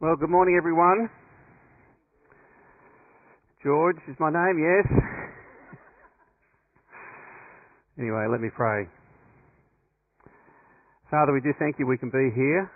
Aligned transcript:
Well, 0.00 0.16
good 0.16 0.30
morning, 0.30 0.56
everyone. 0.56 1.10
George 3.62 3.98
is 4.08 4.16
my 4.18 4.30
name, 4.30 4.56
yes. 4.56 4.86
anyway, 7.98 8.24
let 8.32 8.40
me 8.40 8.48
pray. 8.48 8.88
Father, 11.10 11.34
we 11.34 11.42
do 11.42 11.52
thank 11.58 11.78
you 11.78 11.86
we 11.86 11.98
can 11.98 12.08
be 12.08 12.30
here. 12.34 12.72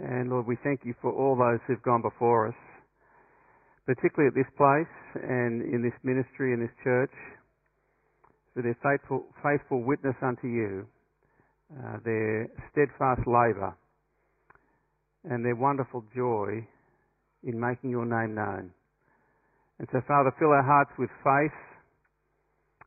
And 0.00 0.30
Lord, 0.30 0.46
we 0.46 0.56
thank 0.62 0.82
you 0.84 0.94
for 1.02 1.10
all 1.10 1.34
those 1.34 1.58
who've 1.66 1.82
gone 1.82 2.02
before 2.02 2.46
us, 2.46 2.54
particularly 3.84 4.28
at 4.28 4.36
this 4.36 4.46
place 4.56 4.86
and 5.28 5.62
in 5.74 5.82
this 5.82 5.98
ministry 6.04 6.54
and 6.54 6.62
this 6.62 6.76
church, 6.84 7.10
for 8.54 8.62
their 8.62 8.78
faithful, 8.80 9.26
faithful 9.42 9.82
witness 9.82 10.14
unto 10.22 10.46
you, 10.46 10.86
uh, 11.74 11.96
their 12.04 12.46
steadfast 12.70 13.26
labour 13.26 13.74
and 15.24 15.44
their 15.44 15.56
wonderful 15.56 16.04
joy 16.14 16.66
in 17.42 17.58
making 17.58 17.90
your 17.90 18.04
name 18.04 18.34
known. 18.34 18.70
And 19.78 19.88
so, 19.92 20.00
Father, 20.06 20.32
fill 20.38 20.50
our 20.50 20.62
hearts 20.62 20.92
with 20.98 21.10
faith 21.24 21.56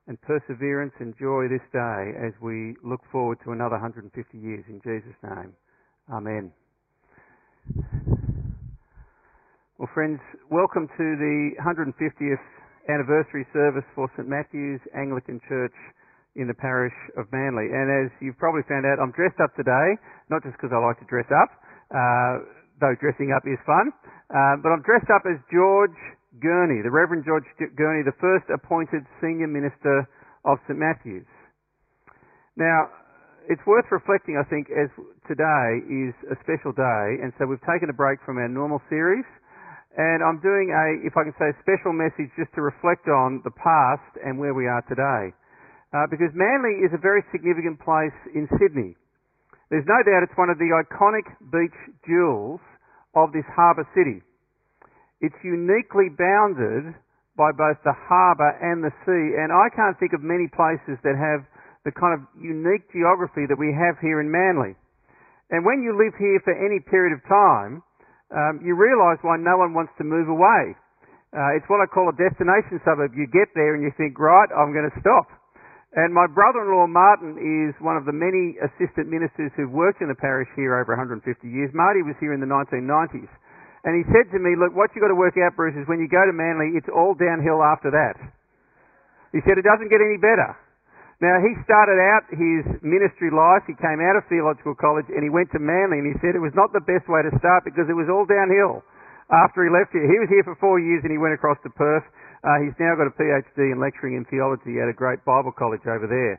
and 0.08 0.20
perseverance 0.22 0.94
and 1.00 1.14
joy 1.18 1.48
this 1.50 1.64
day 1.72 2.14
as 2.22 2.34
we 2.42 2.76
look 2.84 3.02
forward 3.12 3.40
to 3.46 3.52
another 3.52 3.78
150 3.82 4.14
years. 4.38 4.64
In 4.68 4.82
Jesus' 4.84 5.18
name, 5.24 5.54
Amen. 6.12 6.52
Well, 9.80 9.90
friends, 9.94 10.20
welcome 10.52 10.88
to 10.88 11.06
the 11.16 11.56
150th 11.64 12.46
anniversary 12.92 13.48
service 13.54 13.88
for 13.96 14.12
St 14.16 14.28
Matthew's 14.28 14.82
Anglican 14.92 15.40
Church 15.48 15.74
in 16.36 16.48
the 16.48 16.54
parish 16.54 16.94
of 17.16 17.32
Manly. 17.32 17.72
And 17.72 17.88
as 17.88 18.12
you've 18.20 18.38
probably 18.38 18.68
found 18.68 18.86
out, 18.86 19.00
I'm 19.00 19.16
dressed 19.16 19.40
up 19.40 19.56
today, 19.56 19.96
not 20.30 20.44
just 20.44 20.60
because 20.60 20.76
I 20.76 20.80
like 20.84 21.00
to 21.00 21.08
dress 21.08 21.30
up, 21.32 21.56
uh, 21.92 22.34
though 22.80 22.96
dressing 23.00 23.34
up 23.36 23.44
is 23.44 23.60
fun. 23.66 23.92
Uh, 24.32 24.60
but 24.64 24.72
I'm 24.72 24.84
dressed 24.84 25.12
up 25.12 25.24
as 25.28 25.38
George 25.52 25.98
Gurney, 26.42 26.82
the 26.82 26.90
Reverend 26.90 27.24
George 27.26 27.46
Gurney, 27.58 28.02
the 28.02 28.16
first 28.18 28.50
appointed 28.50 29.06
senior 29.22 29.48
minister 29.48 30.08
of 30.46 30.58
St 30.68 30.80
Matthew's. 30.80 31.28
Now, 32.58 32.90
it's 33.50 33.62
worth 33.68 33.86
reflecting, 33.92 34.40
I 34.40 34.46
think, 34.48 34.72
as 34.72 34.88
today 35.28 35.84
is 35.90 36.16
a 36.32 36.38
special 36.42 36.72
day, 36.72 37.06
and 37.20 37.36
so 37.38 37.46
we've 37.46 37.64
taken 37.68 37.92
a 37.92 37.96
break 37.96 38.24
from 38.24 38.40
our 38.40 38.48
normal 38.48 38.80
series, 38.88 39.28
and 39.98 40.24
I'm 40.24 40.40
doing 40.40 40.72
a, 40.72 41.06
if 41.06 41.14
I 41.20 41.28
can 41.28 41.36
say, 41.38 41.52
special 41.62 41.94
message 41.94 42.32
just 42.40 42.50
to 42.56 42.62
reflect 42.64 43.06
on 43.12 43.44
the 43.44 43.52
past 43.54 44.10
and 44.24 44.40
where 44.40 44.56
we 44.56 44.66
are 44.66 44.82
today. 44.88 45.36
Uh, 45.94 46.10
because 46.10 46.34
Manly 46.34 46.82
is 46.82 46.90
a 46.96 46.98
very 46.98 47.22
significant 47.30 47.78
place 47.78 48.16
in 48.34 48.50
Sydney. 48.58 48.98
There's 49.74 49.90
no 49.90 50.06
doubt 50.06 50.22
it's 50.22 50.38
one 50.38 50.54
of 50.54 50.62
the 50.62 50.70
iconic 50.70 51.26
beach 51.50 51.74
jewels 52.06 52.62
of 53.18 53.34
this 53.34 53.46
harbour 53.58 53.90
city. 53.98 54.22
It's 55.18 55.34
uniquely 55.42 56.14
bounded 56.14 56.94
by 57.34 57.50
both 57.50 57.82
the 57.82 57.98
harbour 58.06 58.54
and 58.62 58.86
the 58.86 58.94
sea, 59.02 59.34
and 59.34 59.50
I 59.50 59.74
can't 59.74 59.98
think 59.98 60.14
of 60.14 60.22
many 60.22 60.46
places 60.54 61.02
that 61.02 61.18
have 61.18 61.42
the 61.90 61.94
kind 61.98 62.14
of 62.14 62.22
unique 62.38 62.86
geography 62.94 63.50
that 63.50 63.58
we 63.58 63.74
have 63.74 63.98
here 63.98 64.22
in 64.22 64.30
Manly. 64.30 64.78
And 65.50 65.66
when 65.66 65.82
you 65.82 65.98
live 65.98 66.14
here 66.22 66.38
for 66.46 66.54
any 66.54 66.78
period 66.78 67.18
of 67.18 67.26
time, 67.26 67.82
um, 68.30 68.62
you 68.62 68.78
realise 68.78 69.18
why 69.26 69.42
no 69.42 69.58
one 69.58 69.74
wants 69.74 69.98
to 69.98 70.06
move 70.06 70.30
away. 70.30 70.78
Uh, 71.34 71.58
it's 71.58 71.66
what 71.66 71.82
I 71.82 71.90
call 71.90 72.14
a 72.14 72.18
destination 72.22 72.78
suburb. 72.86 73.18
You 73.18 73.26
get 73.26 73.50
there 73.58 73.74
and 73.74 73.82
you 73.82 73.90
think, 73.98 74.22
right, 74.22 74.54
I'm 74.54 74.70
going 74.70 74.86
to 74.86 74.98
stop. 75.02 75.34
And 75.94 76.10
my 76.10 76.26
brother-in-law 76.26 76.90
Martin 76.90 77.38
is 77.38 77.78
one 77.78 77.94
of 77.94 78.10
the 78.10 78.16
many 78.16 78.58
assistant 78.58 79.14
ministers 79.14 79.54
who've 79.54 79.70
worked 79.70 80.02
in 80.02 80.10
the 80.10 80.18
parish 80.18 80.50
here 80.58 80.74
over 80.74 80.98
150 80.98 81.22
years. 81.46 81.70
Marty 81.78 82.02
was 82.02 82.18
here 82.18 82.34
in 82.34 82.42
the 82.42 82.50
1990s. 82.50 83.30
And 83.86 83.94
he 83.94 84.04
said 84.10 84.26
to 84.34 84.40
me, 84.42 84.58
look, 84.58 84.74
what 84.74 84.90
you've 84.96 85.06
got 85.06 85.14
to 85.14 85.20
work 85.20 85.38
out, 85.38 85.54
Bruce, 85.54 85.78
is 85.78 85.86
when 85.86 86.02
you 86.02 86.10
go 86.10 86.26
to 86.26 86.34
Manly, 86.34 86.74
it's 86.74 86.90
all 86.90 87.14
downhill 87.14 87.62
after 87.62 87.94
that. 87.94 88.18
He 89.36 89.46
said 89.46 89.62
it 89.62 89.68
doesn't 89.68 89.94
get 89.94 90.02
any 90.02 90.18
better. 90.18 90.58
Now, 91.22 91.38
he 91.46 91.54
started 91.62 92.02
out 92.02 92.26
his 92.34 92.66
ministry 92.82 93.30
life, 93.30 93.64
he 93.70 93.78
came 93.78 94.02
out 94.02 94.18
of 94.18 94.26
theological 94.28 94.74
college 94.74 95.08
and 95.14 95.22
he 95.22 95.30
went 95.30 95.54
to 95.54 95.62
Manly 95.62 96.02
and 96.02 96.10
he 96.10 96.18
said 96.26 96.34
it 96.34 96.42
was 96.42 96.58
not 96.58 96.74
the 96.74 96.84
best 96.84 97.06
way 97.06 97.22
to 97.22 97.32
start 97.38 97.70
because 97.70 97.86
it 97.86 97.96
was 97.96 98.10
all 98.10 98.26
downhill 98.26 98.82
after 99.30 99.62
he 99.62 99.70
left 99.70 99.94
here. 99.94 100.10
He 100.10 100.20
was 100.20 100.28
here 100.28 100.44
for 100.44 100.58
four 100.58 100.82
years 100.82 101.06
and 101.06 101.14
he 101.14 101.22
went 101.22 101.38
across 101.38 101.62
to 101.64 101.72
Perth 101.72 102.04
uh, 102.44 102.60
he's 102.60 102.76
now 102.76 102.92
got 103.00 103.08
a 103.08 103.16
PhD 103.16 103.72
in 103.72 103.80
lecturing 103.80 104.20
in 104.20 104.28
theology 104.28 104.84
at 104.84 104.92
a 104.92 104.96
great 104.96 105.24
Bible 105.24 105.56
college 105.56 105.84
over 105.88 106.06
there. 106.12 106.36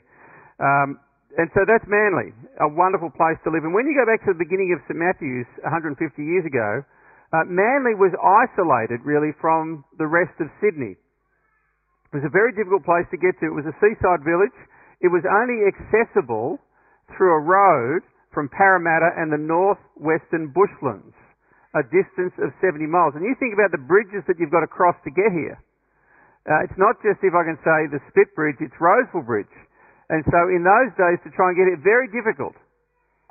Um, 0.60 1.00
and 1.34 1.50
so 1.56 1.66
that's 1.66 1.82
Manly, 1.90 2.30
a 2.62 2.70
wonderful 2.70 3.10
place 3.10 3.40
to 3.42 3.50
live. 3.50 3.66
And 3.66 3.74
when 3.74 3.88
you 3.90 3.96
go 3.96 4.06
back 4.06 4.22
to 4.28 4.36
the 4.36 4.38
beginning 4.38 4.70
of 4.70 4.84
St 4.86 4.94
Matthew's 4.94 5.48
150 5.66 5.98
years 6.22 6.46
ago, 6.46 6.84
uh, 7.34 7.42
Manly 7.50 7.98
was 7.98 8.14
isolated 8.20 9.02
really 9.02 9.34
from 9.42 9.82
the 9.98 10.06
rest 10.06 10.36
of 10.38 10.46
Sydney. 10.62 10.94
It 10.94 12.14
was 12.22 12.22
a 12.22 12.30
very 12.30 12.54
difficult 12.54 12.86
place 12.86 13.08
to 13.10 13.18
get 13.18 13.34
to. 13.42 13.50
It 13.50 13.56
was 13.56 13.66
a 13.66 13.74
seaside 13.82 14.22
village. 14.22 14.54
It 15.02 15.10
was 15.10 15.26
only 15.26 15.66
accessible 15.66 16.62
through 17.18 17.34
a 17.34 17.42
road 17.42 18.06
from 18.30 18.46
Parramatta 18.54 19.18
and 19.18 19.34
the 19.34 19.42
northwestern 19.42 20.54
bushlands, 20.54 21.18
a 21.74 21.82
distance 21.90 22.34
of 22.38 22.54
70 22.62 22.86
miles. 22.86 23.18
And 23.18 23.26
you 23.26 23.34
think 23.42 23.58
about 23.58 23.74
the 23.74 23.82
bridges 23.82 24.22
that 24.30 24.38
you've 24.38 24.54
got 24.54 24.62
to 24.62 24.70
cross 24.70 24.94
to 25.02 25.10
get 25.10 25.34
here. 25.34 25.58
Uh, 26.44 26.60
it's 26.64 26.76
not 26.76 27.00
just, 27.00 27.24
if 27.24 27.32
I 27.32 27.44
can 27.44 27.56
say, 27.64 27.88
the 27.88 28.00
Spit 28.12 28.36
Bridge, 28.36 28.60
it's 28.60 28.76
Roseville 28.76 29.24
Bridge. 29.24 29.56
And 30.12 30.20
so 30.28 30.52
in 30.52 30.60
those 30.60 30.92
days, 31.00 31.16
to 31.24 31.32
try 31.32 31.48
and 31.52 31.56
get 31.56 31.68
it, 31.72 31.80
very 31.80 32.08
difficult. 32.12 32.52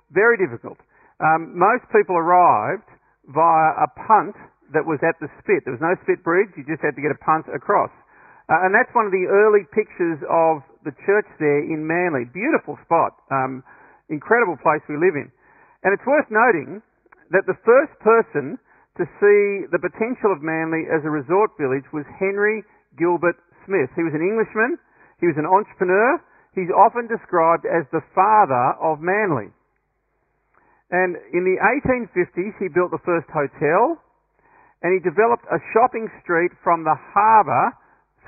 Very 0.10 0.38
difficult. 0.42 0.82
Um, 1.22 1.54
most 1.54 1.86
people 1.94 2.18
arrived 2.18 2.90
via 3.30 3.86
a 3.86 3.90
punt 4.10 4.34
that 4.74 4.82
was 4.82 4.98
at 5.06 5.14
the 5.22 5.30
Spit. 5.42 5.62
There 5.70 5.78
was 5.78 5.86
no 5.86 5.94
Spit 6.02 6.26
Bridge, 6.26 6.50
you 6.58 6.66
just 6.66 6.82
had 6.82 6.98
to 6.98 7.04
get 7.06 7.14
a 7.14 7.22
punt 7.22 7.46
across. 7.54 7.94
Uh, 8.50 8.66
and 8.66 8.74
that's 8.74 8.90
one 8.98 9.06
of 9.06 9.14
the 9.14 9.30
early 9.30 9.64
pictures 9.72 10.20
of 10.28 10.66
the 10.84 10.92
church 11.06 11.30
there 11.38 11.64
in 11.64 11.86
Manly. 11.86 12.26
Beautiful 12.34 12.76
spot. 12.84 13.16
Um, 13.30 13.64
incredible 14.10 14.58
place 14.60 14.82
we 14.90 14.98
live 14.98 15.16
in. 15.16 15.30
And 15.86 15.94
it's 15.94 16.04
worth 16.04 16.28
noting 16.34 16.82
that 17.32 17.46
the 17.46 17.56
first 17.64 17.94
person 18.04 18.60
to 19.00 19.06
see 19.22 19.66
the 19.72 19.80
potential 19.80 20.34
of 20.34 20.44
Manly 20.44 20.86
as 20.92 21.02
a 21.06 21.10
resort 21.10 21.56
village 21.56 21.88
was 21.96 22.06
Henry 22.20 22.66
Gilbert 22.98 23.38
Smith. 23.66 23.90
He 23.96 24.04
was 24.04 24.14
an 24.14 24.22
Englishman. 24.22 24.78
He 25.20 25.28
was 25.28 25.38
an 25.38 25.48
entrepreneur. 25.48 26.20
He's 26.54 26.70
often 26.70 27.10
described 27.10 27.66
as 27.66 27.88
the 27.90 28.06
father 28.14 28.78
of 28.78 29.02
Manly. 29.02 29.50
And 30.94 31.18
in 31.34 31.42
the 31.42 31.58
1850s, 31.58 32.54
he 32.62 32.70
built 32.70 32.94
the 32.94 33.02
first 33.02 33.26
hotel, 33.34 33.98
and 34.86 34.94
he 34.94 35.02
developed 35.02 35.46
a 35.50 35.58
shopping 35.74 36.06
street 36.22 36.54
from 36.62 36.84
the 36.86 36.94
harbour 36.94 37.74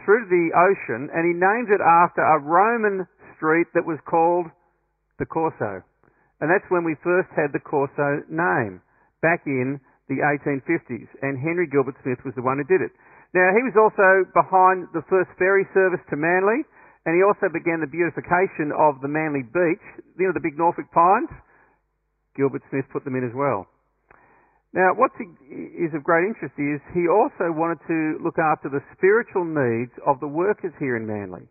through 0.02 0.26
the 0.30 0.50
ocean, 0.58 1.10
and 1.14 1.26
he 1.30 1.38
named 1.38 1.70
it 1.70 1.82
after 1.82 2.26
a 2.26 2.42
Roman 2.42 3.06
street 3.38 3.68
that 3.78 3.86
was 3.86 4.02
called 4.10 4.50
the 5.20 5.26
Corso. 5.26 5.86
And 6.42 6.50
that's 6.50 6.66
when 6.70 6.84
we 6.84 6.96
first 7.04 7.30
had 7.38 7.54
the 7.54 7.62
Corso 7.62 8.26
name, 8.30 8.82
back 9.22 9.46
in 9.46 9.80
the 10.10 10.22
1850s. 10.26 11.10
And 11.22 11.38
Henry 11.38 11.68
Gilbert 11.68 11.96
Smith 12.02 12.20
was 12.26 12.34
the 12.34 12.42
one 12.42 12.58
who 12.58 12.66
did 12.66 12.82
it. 12.82 12.92
Now, 13.36 13.52
he 13.52 13.68
was 13.68 13.76
also 13.76 14.24
behind 14.32 14.88
the 14.96 15.04
first 15.12 15.28
ferry 15.36 15.68
service 15.76 16.00
to 16.08 16.16
Manly, 16.16 16.64
and 17.04 17.20
he 17.20 17.22
also 17.22 17.52
began 17.52 17.84
the 17.84 17.92
beautification 17.92 18.72
of 18.72 19.04
the 19.04 19.12
Manly 19.12 19.44
beach. 19.44 19.84
You 20.16 20.32
know, 20.32 20.34
the 20.34 20.40
big 20.40 20.56
Norfolk 20.56 20.88
pines? 20.96 21.28
Gilbert 22.40 22.64
Smith 22.72 22.88
put 22.96 23.04
them 23.04 23.20
in 23.20 23.28
as 23.28 23.36
well. 23.36 23.68
Now, 24.72 24.96
what 24.96 25.12
is 25.20 25.92
of 25.96 26.04
great 26.04 26.28
interest 26.32 26.56
is 26.56 26.80
he 26.96 27.12
also 27.12 27.52
wanted 27.52 27.84
to 27.88 28.24
look 28.24 28.40
after 28.40 28.72
the 28.72 28.84
spiritual 28.96 29.44
needs 29.44 29.92
of 30.08 30.20
the 30.24 30.32
workers 30.32 30.72
here 30.80 30.96
in 30.96 31.04
Manly. 31.04 31.48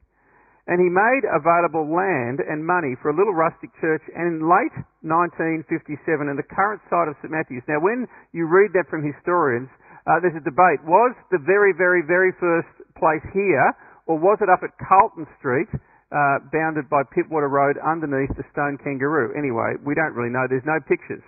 And 0.65 0.81
he 0.81 0.89
made 0.89 1.29
available 1.29 1.85
land 1.85 2.41
and 2.41 2.65
money 2.65 2.97
for 3.05 3.13
a 3.13 3.17
little 3.17 3.37
rustic 3.37 3.69
church 3.81 4.01
in 4.17 4.49
late 4.49 4.73
1957 5.05 6.01
in 6.33 6.37
the 6.37 6.49
current 6.49 6.81
site 6.89 7.09
of 7.09 7.17
St 7.21 7.29
Matthew's. 7.29 7.65
Now 7.69 7.85
when 7.85 8.09
you 8.33 8.49
read 8.49 8.73
that 8.73 8.89
from 8.89 9.05
historians, 9.05 9.69
uh, 10.05 10.21
there's 10.21 10.37
a 10.37 10.45
debate. 10.45 10.85
Was 10.85 11.17
the 11.33 11.41
very, 11.41 11.73
very, 11.73 12.05
very 12.05 12.33
first 12.37 12.69
place 13.01 13.25
here, 13.33 13.73
or 14.05 14.21
was 14.21 14.37
it 14.45 14.53
up 14.53 14.61
at 14.61 14.77
Carlton 14.77 15.25
Street, 15.41 15.69
uh, 16.13 16.45
bounded 16.53 16.93
by 16.93 17.03
Pittwater 17.09 17.49
Road 17.49 17.81
underneath 17.81 18.33
the 18.37 18.45
Stone 18.53 18.79
Kangaroo? 18.85 19.33
Anyway, 19.33 19.81
we 19.81 19.97
don't 19.97 20.13
really 20.13 20.33
know. 20.33 20.45
There's 20.45 20.67
no 20.69 20.77
pictures. 20.85 21.25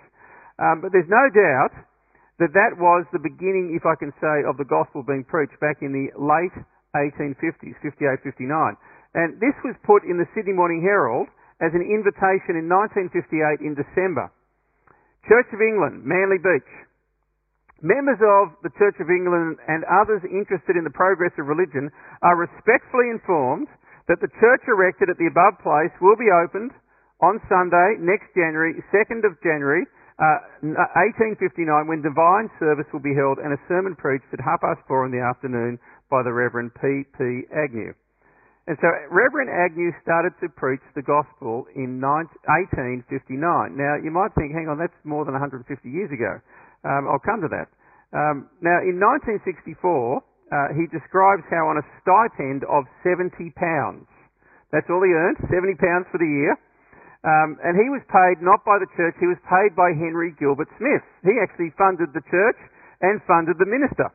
Um, 0.61 0.81
but 0.81 0.93
there's 0.93 1.09
no 1.09 1.25
doubt 1.33 1.73
that 2.37 2.53
that 2.53 2.77
was 2.77 3.05
the 3.09 3.21
beginning, 3.21 3.73
if 3.73 3.85
I 3.85 3.97
can 3.97 4.13
say, 4.21 4.45
of 4.45 4.61
the 4.61 4.69
gospel 4.69 5.01
being 5.01 5.25
preached 5.25 5.57
back 5.57 5.81
in 5.81 5.89
the 5.89 6.13
late 6.13 6.53
1850s, 6.93 7.73
58, 7.81 8.21
59. 8.21 8.77
And 9.17 9.41
this 9.41 9.57
was 9.65 9.73
put 9.81 10.05
in 10.05 10.21
the 10.21 10.29
Sydney 10.37 10.53
Morning 10.53 10.85
Herald 10.85 11.29
as 11.57 11.73
an 11.73 11.81
invitation 11.81 12.53
in 12.53 12.69
1958 12.69 13.65
in 13.65 13.73
December. 13.73 14.29
Church 15.25 15.49
of 15.49 15.61
England, 15.61 16.05
Manly 16.05 16.37
Beach. 16.37 16.69
Members 17.81 18.17
of 18.17 18.57
the 18.65 18.73
Church 18.77 18.97
of 18.97 19.09
England 19.09 19.61
and 19.67 19.85
others 19.85 20.25
interested 20.25 20.75
in 20.75 20.83
the 20.83 20.93
progress 20.93 21.31
of 21.37 21.45
religion 21.45 21.93
are 22.25 22.37
respectfully 22.37 23.13
informed 23.13 23.69
that 24.09 24.17
the 24.17 24.31
church 24.39 24.63
erected 24.65 25.09
at 25.13 25.17
the 25.21 25.29
above 25.29 25.61
place 25.61 25.93
will 26.01 26.17
be 26.17 26.31
opened 26.31 26.71
on 27.21 27.37
Sunday, 27.49 27.97
next 28.01 28.33
January, 28.33 28.73
2nd 28.93 29.25
of 29.25 29.37
January, 29.41 29.85
Uh, 30.17 30.41
1859, 30.97 31.85
when 31.85 32.01
divine 32.01 32.49
service 32.57 32.89
will 32.89 33.05
be 33.05 33.13
held 33.13 33.37
and 33.37 33.53
a 33.53 33.61
sermon 33.69 33.93
preached 33.93 34.25
at 34.33 34.41
half 34.41 34.57
past 34.65 34.81
four 34.89 35.05
in 35.05 35.13
the 35.13 35.21
afternoon 35.21 35.77
by 36.09 36.25
the 36.25 36.33
Reverend 36.33 36.73
P. 36.73 37.05
P. 37.13 37.45
Agnew. 37.53 37.93
And 38.65 38.75
so 38.81 38.89
Reverend 39.13 39.53
Agnew 39.53 39.93
started 40.01 40.33
to 40.41 40.49
preach 40.49 40.81
the 40.97 41.05
gospel 41.05 41.69
in 41.77 42.01
1859. 42.01 43.77
Now, 43.77 43.93
you 44.01 44.09
might 44.09 44.33
think, 44.33 44.57
hang 44.57 44.65
on, 44.67 44.81
that's 44.81 44.97
more 45.05 45.23
than 45.23 45.37
150 45.37 45.69
years 45.85 46.09
ago. 46.09 46.41
Um, 46.87 47.11
I'll 47.11 47.23
come 47.23 47.43
to 47.43 47.51
that. 47.51 47.67
Um, 48.15 48.47
now, 48.63 48.79
in 48.79 48.95
1964, 48.95 49.43
uh, 49.43 50.71
he 50.71 50.87
describes 50.87 51.43
how 51.51 51.67
on 51.67 51.75
a 51.75 51.85
stipend 51.99 52.63
of 52.71 52.87
70 53.03 53.35
pounds, 53.59 54.07
that's 54.71 54.87
all 54.87 55.03
he 55.03 55.11
earned, 55.11 55.35
70 55.51 55.75
pounds 55.75 56.07
for 56.07 56.15
the 56.15 56.27
year, 56.27 56.55
um, 57.27 57.59
and 57.59 57.75
he 57.75 57.91
was 57.91 57.99
paid 58.07 58.39
not 58.39 58.63
by 58.63 58.79
the 58.79 58.87
church, 58.95 59.19
he 59.19 59.27
was 59.27 59.39
paid 59.43 59.75
by 59.75 59.91
Henry 59.91 60.31
Gilbert 60.39 60.71
Smith. 60.79 61.03
He 61.27 61.35
actually 61.43 61.75
funded 61.75 62.15
the 62.15 62.23
church 62.31 62.59
and 63.03 63.19
funded 63.27 63.59
the 63.59 63.67
minister. 63.67 64.07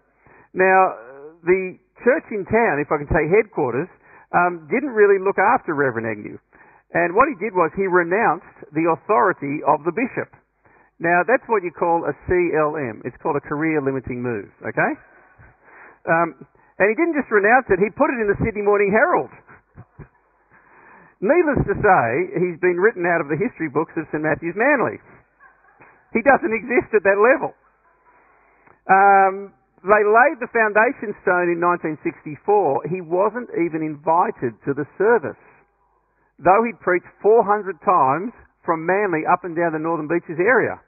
Now, 0.57 0.97
the 1.45 1.77
church 2.01 2.27
in 2.33 2.49
town, 2.49 2.81
if 2.81 2.89
I 2.89 2.97
can 2.97 3.11
say 3.13 3.29
headquarters, 3.29 3.91
um, 4.33 4.65
didn't 4.73 4.97
really 4.97 5.21
look 5.21 5.37
after 5.37 5.77
Reverend 5.77 6.09
Agnew. 6.09 6.41
And 6.97 7.13
what 7.13 7.29
he 7.29 7.37
did 7.37 7.53
was 7.53 7.69
he 7.77 7.85
renounced 7.85 8.73
the 8.73 8.89
authority 8.89 9.61
of 9.65 9.85
the 9.85 9.93
bishop. 9.93 10.33
Now, 11.03 11.27
that's 11.27 11.43
what 11.51 11.67
you 11.67 11.75
call 11.75 12.07
a 12.07 12.15
CLM. 12.31 13.03
It's 13.03 13.19
called 13.19 13.35
a 13.35 13.43
career 13.43 13.83
limiting 13.83 14.23
move, 14.23 14.47
okay? 14.63 14.93
Um, 16.07 16.39
and 16.79 16.87
he 16.87 16.95
didn't 16.95 17.19
just 17.19 17.27
renounce 17.27 17.67
it, 17.75 17.83
he 17.83 17.91
put 17.91 18.15
it 18.15 18.23
in 18.23 18.31
the 18.31 18.39
Sydney 18.39 18.63
Morning 18.63 18.95
Herald. 18.95 19.35
Needless 21.19 21.67
to 21.67 21.75
say, 21.75 22.07
he's 22.39 22.59
been 22.63 22.79
written 22.79 23.03
out 23.03 23.19
of 23.19 23.27
the 23.27 23.35
history 23.35 23.67
books 23.67 23.91
of 23.99 24.07
St 24.15 24.23
Matthew's 24.23 24.55
Manly. 24.55 25.03
He 26.15 26.23
doesn't 26.23 26.55
exist 26.55 26.95
at 26.95 27.03
that 27.03 27.19
level. 27.19 27.51
Um, 28.87 29.51
they 29.83 30.03
laid 30.07 30.39
the 30.39 30.51
foundation 30.55 31.19
stone 31.27 31.51
in 31.51 31.59
1964. 31.59 32.87
He 32.87 33.03
wasn't 33.03 33.51
even 33.59 33.83
invited 33.83 34.55
to 34.67 34.75
the 34.75 34.87
service. 35.03 35.39
Though 36.39 36.63
he'd 36.63 36.79
preached 36.79 37.11
400 37.23 37.75
times 37.83 38.31
from 38.63 38.87
Manly 38.87 39.27
up 39.27 39.43
and 39.43 39.59
down 39.59 39.75
the 39.75 39.83
Northern 39.83 40.07
Beaches 40.07 40.39
area. 40.39 40.79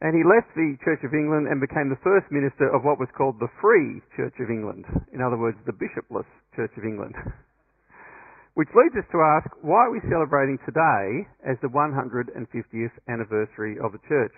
And 0.00 0.16
he 0.16 0.24
left 0.24 0.48
the 0.56 0.80
Church 0.80 1.04
of 1.04 1.12
England 1.12 1.48
and 1.48 1.60
became 1.60 1.92
the 1.92 2.00
first 2.00 2.32
minister 2.32 2.72
of 2.72 2.84
what 2.84 2.96
was 2.96 3.12
called 3.12 3.36
the 3.36 3.52
Free 3.60 4.00
Church 4.16 4.32
of 4.40 4.48
England. 4.48 4.88
In 5.12 5.20
other 5.20 5.36
words, 5.36 5.60
the 5.68 5.76
bishopless 5.76 6.26
Church 6.56 6.72
of 6.76 6.84
England. 6.84 7.14
Which 8.58 8.72
leads 8.74 8.96
us 8.96 9.08
to 9.12 9.20
ask, 9.20 9.46
why 9.60 9.86
are 9.86 9.92
we 9.92 10.00
celebrating 10.08 10.58
today 10.64 11.28
as 11.44 11.60
the 11.60 11.68
150th 11.68 12.96
anniversary 13.08 13.76
of 13.78 13.92
the 13.92 14.02
church? 14.08 14.34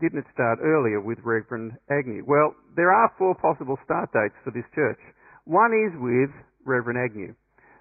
didn't 0.00 0.24
it 0.24 0.32
start 0.32 0.58
earlier 0.64 0.98
with 0.98 1.20
Reverend 1.22 1.76
Agnew? 1.92 2.24
Well, 2.26 2.56
there 2.74 2.90
are 2.90 3.12
four 3.20 3.36
possible 3.36 3.76
start 3.84 4.08
dates 4.12 4.34
for 4.42 4.50
this 4.50 4.64
church. 4.74 4.98
One 5.44 5.76
is 5.76 5.92
with 6.00 6.32
Reverend 6.64 6.98
Agnew. 6.98 7.36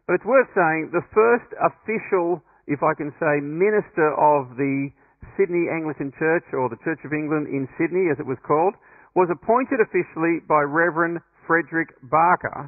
But 0.06 0.20
it's 0.20 0.28
worth 0.28 0.52
saying 0.52 0.92
the 0.92 1.08
first 1.16 1.48
official, 1.56 2.44
if 2.68 2.84
I 2.84 2.94
can 2.94 3.16
say, 3.20 3.40
minister 3.40 4.12
of 4.20 4.60
the 4.60 4.92
Sydney 5.40 5.72
Anglican 5.72 6.12
Church, 6.20 6.44
or 6.52 6.68
the 6.68 6.84
Church 6.84 7.00
of 7.08 7.16
England 7.16 7.48
in 7.48 7.64
Sydney, 7.80 8.12
as 8.12 8.20
it 8.20 8.28
was 8.28 8.36
called, 8.44 8.76
was 9.16 9.32
appointed 9.32 9.80
officially 9.80 10.44
by 10.44 10.68
Reverend 10.68 11.24
Frederick 11.48 11.96
Barker, 12.12 12.68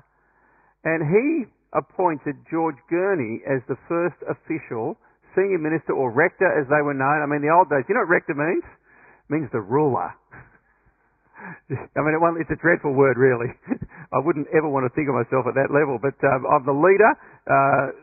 and 0.87 1.03
he 1.03 1.51
appointed 1.75 2.39
George 2.47 2.79
Gurney 2.87 3.43
as 3.43 3.59
the 3.67 3.75
first 3.91 4.15
official 4.23 4.95
senior 5.35 5.59
minister 5.59 5.91
or 5.91 6.15
rector, 6.15 6.47
as 6.47 6.67
they 6.71 6.79
were 6.79 6.95
known. 6.95 7.19
I 7.19 7.27
mean, 7.27 7.43
the 7.43 7.51
old 7.51 7.67
days, 7.67 7.83
you 7.91 7.95
know 7.95 8.07
what 8.07 8.11
rector 8.11 8.35
means? 8.39 8.63
means 9.27 9.47
the 9.51 9.63
ruler. 9.63 10.11
I 11.71 11.99
mean, 12.03 12.15
it's 12.39 12.51
a 12.51 12.59
dreadful 12.59 12.95
word, 12.95 13.15
really. 13.15 13.51
I 14.15 14.19
wouldn't 14.19 14.47
ever 14.51 14.67
want 14.67 14.87
to 14.87 14.91
think 14.95 15.07
of 15.07 15.15
myself 15.15 15.47
at 15.47 15.55
that 15.55 15.71
level. 15.71 15.99
But 15.99 16.19
um, 16.27 16.43
I'm 16.47 16.63
the 16.67 16.75
leader, 16.75 17.11
uh, 17.47 17.95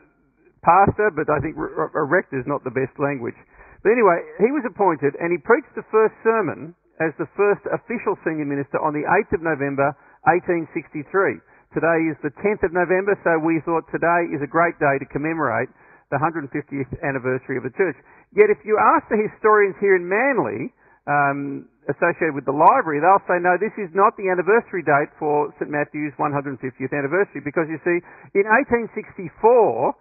pastor, 0.65 1.13
but 1.13 1.29
I 1.29 1.37
think 1.41 1.53
rector 1.57 2.37
is 2.37 2.49
not 2.49 2.65
the 2.65 2.73
best 2.73 2.97
language. 2.97 3.37
But 3.83 3.95
anyway, 3.95 4.19
he 4.43 4.51
was 4.51 4.67
appointed 4.67 5.15
and 5.19 5.31
he 5.31 5.39
preached 5.39 5.71
the 5.75 5.87
first 5.87 6.15
sermon 6.23 6.75
as 6.99 7.15
the 7.15 7.31
first 7.39 7.63
official 7.71 8.19
senior 8.27 8.43
minister 8.43 8.75
on 8.83 8.91
the 8.91 9.07
8th 9.07 9.39
of 9.39 9.41
November 9.41 9.95
1863. 10.27 11.39
Today 11.71 11.99
is 12.11 12.17
the 12.19 12.33
10th 12.43 12.65
of 12.67 12.75
November, 12.75 13.15
so 13.23 13.39
we 13.39 13.63
thought 13.63 13.87
today 13.87 14.27
is 14.35 14.43
a 14.43 14.49
great 14.49 14.75
day 14.83 14.99
to 14.99 15.07
commemorate 15.07 15.69
the 16.11 16.19
150th 16.19 16.91
anniversary 17.05 17.55
of 17.55 17.63
the 17.63 17.71
church. 17.77 17.95
Yet 18.35 18.51
if 18.51 18.59
you 18.67 18.75
ask 18.75 19.07
the 19.07 19.21
historians 19.21 19.77
here 19.79 19.95
in 19.95 20.03
Manly, 20.03 20.73
um, 21.07 21.69
associated 21.87 22.35
with 22.35 22.45
the 22.45 22.53
library, 22.53 22.99
they'll 22.99 23.23
say, 23.25 23.39
no, 23.41 23.55
this 23.57 23.73
is 23.79 23.89
not 23.95 24.13
the 24.19 24.27
anniversary 24.29 24.83
date 24.83 25.09
for 25.17 25.49
St 25.57 25.71
Matthew's 25.71 26.13
150th 26.19 26.93
anniversary 26.93 27.41
because 27.41 27.65
you 27.71 27.79
see, 27.81 27.97
in 28.35 28.45
1864, 28.45 29.95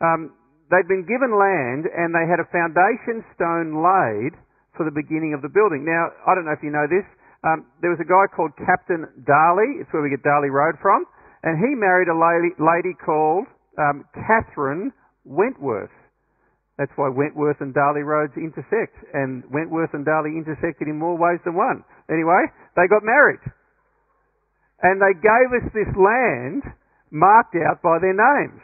um, 0.00 0.32
they'd 0.70 0.88
been 0.90 1.06
given 1.06 1.34
land 1.34 1.86
and 1.86 2.10
they 2.10 2.26
had 2.26 2.42
a 2.42 2.48
foundation 2.50 3.22
stone 3.34 3.78
laid 3.78 4.34
for 4.74 4.84
the 4.84 4.94
beginning 4.94 5.32
of 5.32 5.40
the 5.40 5.50
building. 5.50 5.86
Now, 5.86 6.12
I 6.26 6.34
don't 6.34 6.44
know 6.44 6.56
if 6.56 6.62
you 6.62 6.74
know 6.74 6.86
this, 6.86 7.06
um, 7.44 7.66
there 7.80 7.94
was 7.94 8.02
a 8.02 8.08
guy 8.08 8.26
called 8.34 8.52
Captain 8.58 9.06
Darley, 9.24 9.80
it's 9.80 9.90
where 9.92 10.02
we 10.02 10.10
get 10.10 10.26
Darley 10.26 10.50
Road 10.50 10.74
from, 10.82 11.06
and 11.46 11.56
he 11.62 11.78
married 11.78 12.10
a 12.10 12.16
lady, 12.16 12.52
lady 12.58 12.92
called 12.98 13.46
um, 13.78 14.04
Catherine 14.12 14.92
Wentworth. 15.24 15.94
That's 16.76 16.92
why 16.96 17.08
Wentworth 17.08 17.56
and 17.60 17.72
Darley 17.72 18.02
roads 18.02 18.36
intersect, 18.36 18.98
and 19.14 19.44
Wentworth 19.48 19.94
and 19.94 20.04
Darley 20.04 20.36
intersected 20.36 20.88
in 20.88 20.98
more 20.98 21.16
ways 21.16 21.40
than 21.44 21.56
one. 21.56 21.84
Anyway, 22.10 22.52
they 22.76 22.84
got 22.90 23.00
married. 23.00 23.40
And 24.82 25.00
they 25.00 25.16
gave 25.16 25.48
us 25.56 25.66
this 25.72 25.88
land 25.96 26.62
marked 27.10 27.56
out 27.56 27.80
by 27.80 27.96
their 27.98 28.12
names. 28.12 28.60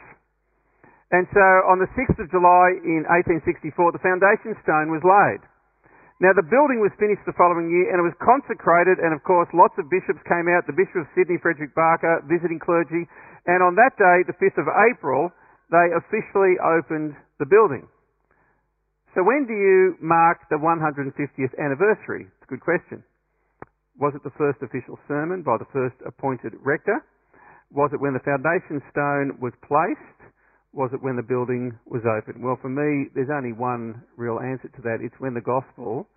And 1.13 1.29
so 1.29 1.45
on 1.69 1.77
the 1.77 1.85
6th 1.93 2.17
of 2.17 2.33
July 2.33 2.73
in 2.81 3.05
1864, 3.05 3.93
the 3.93 4.01
foundation 4.01 4.57
stone 4.65 4.89
was 4.89 5.05
laid. 5.05 5.45
Now 6.17 6.33
the 6.33 6.45
building 6.45 6.81
was 6.81 6.89
finished 6.97 7.21
the 7.29 7.37
following 7.37 7.69
year 7.69 7.93
and 7.93 8.01
it 8.01 8.05
was 8.05 8.17
consecrated 8.17 8.97
and 8.97 9.13
of 9.13 9.21
course 9.21 9.45
lots 9.53 9.77
of 9.77 9.93
bishops 9.93 10.25
came 10.25 10.49
out, 10.49 10.65
the 10.65 10.73
Bishop 10.73 11.05
of 11.05 11.07
Sydney, 11.13 11.37
Frederick 11.37 11.77
Barker, 11.77 12.25
visiting 12.25 12.57
clergy, 12.57 13.05
and 13.45 13.61
on 13.61 13.77
that 13.77 13.93
day, 13.99 14.25
the 14.25 14.33
5th 14.41 14.57
of 14.57 14.71
April, 14.71 15.29
they 15.69 15.93
officially 15.93 16.57
opened 16.63 17.13
the 17.37 17.45
building. 17.45 17.85
So 19.13 19.21
when 19.21 19.45
do 19.45 19.53
you 19.53 19.99
mark 20.01 20.49
the 20.49 20.57
150th 20.57 21.53
anniversary? 21.59 22.25
It's 22.25 22.47
a 22.47 22.51
good 22.57 22.63
question. 22.63 23.03
Was 23.99 24.15
it 24.15 24.23
the 24.23 24.33
first 24.33 24.63
official 24.63 24.97
sermon 25.05 25.43
by 25.43 25.61
the 25.61 25.69
first 25.69 25.99
appointed 26.07 26.57
rector? 26.63 27.05
Was 27.69 27.91
it 27.93 28.01
when 28.01 28.17
the 28.17 28.23
foundation 28.25 28.81
stone 28.89 29.37
was 29.37 29.53
placed? 29.61 30.22
Was 30.73 30.89
it 30.89 31.05
when 31.05 31.15
the 31.15 31.23
building 31.23 31.77
was 31.85 32.01
opened? 32.01 32.41
Well, 32.41 32.57
for 32.57 32.69
me, 32.69 33.13
there's 33.13 33.29
only 33.29 33.53
one 33.53 34.01
real 34.17 34.41
answer 34.41 34.73
to 34.73 34.81
that. 34.89 35.05
It's 35.05 35.13
when 35.21 35.37
the 35.37 35.45
gospel 35.45 36.09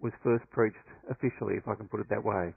was 0.00 0.12
first 0.24 0.48
preached 0.48 0.80
officially, 1.12 1.60
if 1.60 1.68
I 1.68 1.76
can 1.76 1.84
put 1.84 2.00
it 2.00 2.08
that 2.08 2.24
way. 2.24 2.56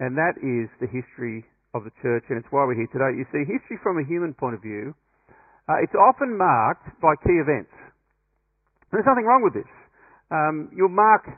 And 0.00 0.16
that 0.16 0.40
is 0.40 0.72
the 0.80 0.88
history 0.88 1.44
of 1.76 1.84
the 1.84 1.92
church, 2.00 2.24
and 2.32 2.40
it's 2.40 2.48
why 2.48 2.64
we're 2.64 2.80
here 2.80 2.88
today. 2.88 3.12
You 3.12 3.28
see, 3.28 3.44
history 3.44 3.76
from 3.84 4.00
a 4.00 4.04
human 4.08 4.32
point 4.32 4.56
of 4.56 4.64
view, 4.64 4.96
uh, 5.68 5.76
it's 5.84 5.92
often 5.92 6.36
marked 6.36 6.88
by 7.00 7.16
key 7.20 7.36
events. 7.36 7.72
There's 8.90 9.04
nothing 9.04 9.24
wrong 9.24 9.44
with 9.44 9.52
this. 9.52 9.72
Um, 10.32 10.72
you'll 10.72 10.92
mark 10.92 11.28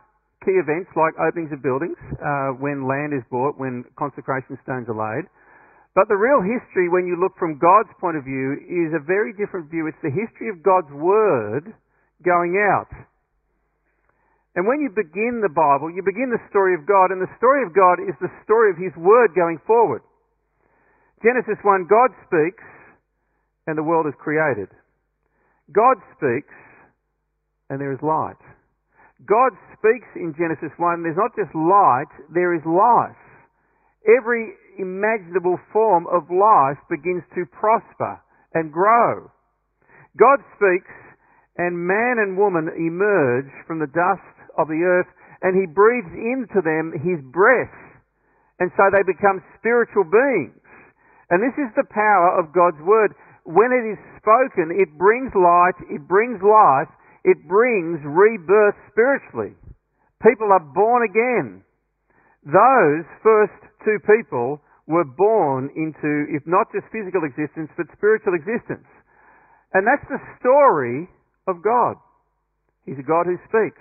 key 0.47 0.55
events 0.59 0.91
like 0.95 1.15
openings 1.19 1.51
of 1.51 1.63
buildings, 1.63 1.99
uh, 2.23 2.55
when 2.59 2.87
land 2.87 3.15
is 3.15 3.27
bought, 3.31 3.59
when 3.59 3.83
consecration 3.99 4.59
stones 4.63 4.87
are 4.87 4.99
laid. 4.99 5.27
But 5.95 6.11
the 6.11 6.19
real 6.19 6.43
history, 6.43 6.91
when 6.91 7.07
you 7.07 7.15
look 7.15 7.39
from 7.39 7.63
God's 7.63 7.95
point 8.03 8.19
of 8.19 8.27
view, 8.27 8.59
is 8.67 8.91
a 8.91 9.03
very 9.03 9.31
different 9.33 9.71
view. 9.71 9.87
It's 9.87 10.03
the 10.03 10.11
history 10.11 10.51
of 10.51 10.59
God's 10.59 10.91
Word 10.91 11.71
going 12.27 12.59
out. 12.59 12.91
And 14.59 14.67
when 14.67 14.83
you 14.83 14.91
begin 14.91 15.39
the 15.39 15.55
Bible, 15.55 15.91
you 15.91 16.03
begin 16.03 16.31
the 16.31 16.43
story 16.51 16.75
of 16.75 16.87
God, 16.87 17.15
and 17.15 17.23
the 17.23 17.31
story 17.39 17.63
of 17.63 17.75
God 17.75 18.03
is 18.03 18.15
the 18.19 18.31
story 18.43 18.75
of 18.75 18.79
His 18.79 18.95
Word 18.99 19.35
going 19.35 19.59
forward. 19.67 20.03
Genesis 21.23 21.59
1, 21.63 21.87
God 21.87 22.11
speaks, 22.27 22.63
and 23.67 23.79
the 23.79 23.87
world 23.87 24.07
is 24.07 24.15
created. 24.19 24.69
God 25.71 25.97
speaks, 26.19 26.55
and 27.71 27.81
there 27.81 27.95
is 27.95 28.03
light. 28.03 28.39
God 29.27 29.55
speaks 29.79 30.11
in 30.19 30.35
Genesis 30.37 30.75
1, 30.77 31.03
there's 31.03 31.17
not 31.17 31.35
just 31.39 31.55
light, 31.55 32.11
there 32.35 32.55
is 32.55 32.63
life. 32.67 33.17
Every 34.05 34.53
imaginable 34.79 35.59
form 35.73 36.07
of 36.11 36.31
life 36.31 36.79
begins 36.91 37.23
to 37.35 37.47
prosper 37.51 38.21
and 38.55 38.73
grow. 38.73 39.31
God 40.19 40.39
speaks, 40.55 40.95
and 41.59 41.75
man 41.75 42.23
and 42.23 42.39
woman 42.39 42.71
emerge 42.75 43.51
from 43.67 43.79
the 43.79 43.91
dust 43.91 44.35
of 44.59 44.69
the 44.69 44.83
earth, 44.83 45.11
and 45.43 45.59
He 45.59 45.67
breathes 45.67 46.15
into 46.15 46.63
them 46.63 46.95
His 46.95 47.19
breath. 47.35 47.75
And 48.59 48.71
so 48.79 48.87
they 48.91 49.03
become 49.03 49.43
spiritual 49.59 50.07
beings. 50.07 50.63
And 51.31 51.43
this 51.43 51.59
is 51.59 51.75
the 51.75 51.91
power 51.91 52.39
of 52.39 52.55
God's 52.55 52.79
Word. 52.87 53.15
When 53.43 53.75
it 53.75 53.85
is 53.85 54.01
spoken, 54.23 54.71
it 54.71 54.95
brings 54.97 55.35
light, 55.35 55.77
it 55.91 56.07
brings 56.07 56.39
life, 56.41 56.89
It 57.25 57.49
brings 57.49 58.05
rebirth 58.05 58.77
spiritually. 58.93 59.57
People 60.21 60.53
are 60.53 60.61
born 60.61 61.09
again. 61.09 61.65
Those 62.45 63.05
first 63.25 63.57
two 63.85 64.01
people 64.03 64.61
were 64.87 65.05
born 65.05 65.71
into, 65.77 66.29
if 66.33 66.45
not 66.45 66.69
just 66.73 66.85
physical 66.93 67.25
existence, 67.25 67.71
but 67.77 67.89
spiritual 67.97 68.35
existence. 68.37 68.89
And 69.73 69.87
that's 69.89 70.05
the 70.09 70.21
story 70.41 71.09
of 71.49 71.65
God. 71.65 71.97
He's 72.85 73.01
a 73.01 73.07
God 73.07 73.25
who 73.25 73.41
speaks. 73.49 73.81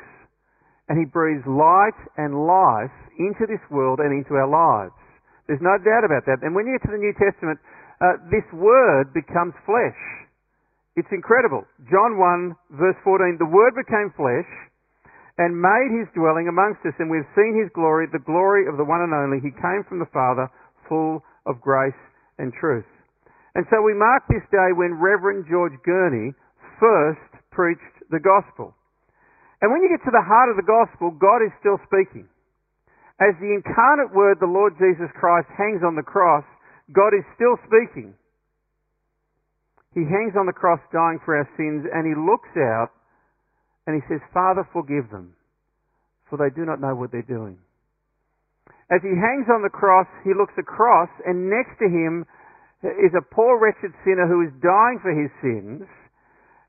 And 0.88 1.00
He 1.00 1.08
breathes 1.08 1.44
light 1.48 1.96
and 2.18 2.36
life 2.36 2.96
into 3.20 3.48
this 3.48 3.62
world 3.72 4.00
and 4.00 4.12
into 4.12 4.36
our 4.36 4.48
lives. 4.48 4.96
There's 5.48 5.64
no 5.64 5.76
doubt 5.80 6.08
about 6.08 6.24
that. 6.28 6.40
And 6.44 6.56
when 6.56 6.68
you 6.68 6.80
get 6.80 6.88
to 6.88 6.96
the 6.96 7.04
New 7.04 7.16
Testament, 7.20 7.60
uh, 8.00 8.20
this 8.32 8.48
word 8.56 9.12
becomes 9.14 9.56
flesh. 9.68 10.00
It's 10.96 11.10
incredible. 11.12 11.64
John 11.90 12.20
1 12.20 12.80
verse 12.80 13.00
14, 13.04 13.38
the 13.40 13.50
word 13.50 13.74
became 13.76 14.14
flesh 14.16 14.48
and 15.38 15.58
made 15.58 15.90
his 15.98 16.10
dwelling 16.14 16.46
amongst 16.46 16.86
us 16.86 16.94
and 17.02 17.10
we've 17.10 17.28
seen 17.34 17.58
his 17.58 17.72
glory, 17.74 18.06
the 18.12 18.22
glory 18.22 18.70
of 18.70 18.78
the 18.78 18.86
one 18.86 19.02
and 19.02 19.14
only. 19.14 19.42
He 19.42 19.50
came 19.58 19.82
from 19.90 19.98
the 19.98 20.10
Father 20.14 20.46
full 20.86 21.26
of 21.46 21.58
grace 21.58 21.98
and 22.38 22.54
truth. 22.54 22.88
And 23.56 23.66
so 23.70 23.82
we 23.82 23.94
mark 23.94 24.26
this 24.30 24.46
day 24.50 24.74
when 24.74 24.98
Reverend 24.98 25.46
George 25.50 25.78
Gurney 25.86 26.34
first 26.80 27.22
preached 27.50 27.98
the 28.10 28.22
gospel. 28.22 28.74
And 29.62 29.72
when 29.72 29.82
you 29.82 29.90
get 29.90 30.04
to 30.06 30.14
the 30.14 30.26
heart 30.26 30.50
of 30.50 30.58
the 30.58 30.66
gospel, 30.66 31.14
God 31.14 31.42
is 31.42 31.54
still 31.62 31.78
speaking. 31.86 32.28
As 33.22 33.38
the 33.40 33.54
incarnate 33.54 34.14
word, 34.14 34.42
the 34.42 34.50
Lord 34.50 34.74
Jesus 34.82 35.10
Christ, 35.16 35.48
hangs 35.54 35.86
on 35.86 35.96
the 35.96 36.06
cross, 36.06 36.44
God 36.92 37.14
is 37.14 37.24
still 37.38 37.56
speaking. 37.66 38.14
He 39.94 40.02
hangs 40.02 40.34
on 40.34 40.50
the 40.50 40.58
cross 40.58 40.82
dying 40.92 41.22
for 41.24 41.38
our 41.38 41.48
sins 41.56 41.86
and 41.86 42.04
he 42.04 42.18
looks 42.18 42.50
out 42.58 42.90
and 43.86 44.00
he 44.00 44.04
says, 44.08 44.22
Father, 44.34 44.68
forgive 44.72 45.12
them, 45.12 45.36
for 46.30 46.38
they 46.38 46.54
do 46.54 46.66
not 46.66 46.80
know 46.80 46.96
what 46.96 47.12
they're 47.12 47.28
doing. 47.28 47.60
As 48.92 49.02
he 49.02 49.12
hangs 49.16 49.48
on 49.50 49.64
the 49.64 49.74
cross, 49.74 50.08
he 50.24 50.36
looks 50.36 50.54
across 50.60 51.10
and 51.26 51.50
next 51.50 51.80
to 51.80 51.88
him 51.88 52.26
is 52.84 53.16
a 53.16 53.24
poor 53.24 53.60
wretched 53.60 53.96
sinner 54.04 54.28
who 54.28 54.44
is 54.44 54.52
dying 54.60 55.00
for 55.00 55.16
his 55.16 55.32
sins 55.40 55.88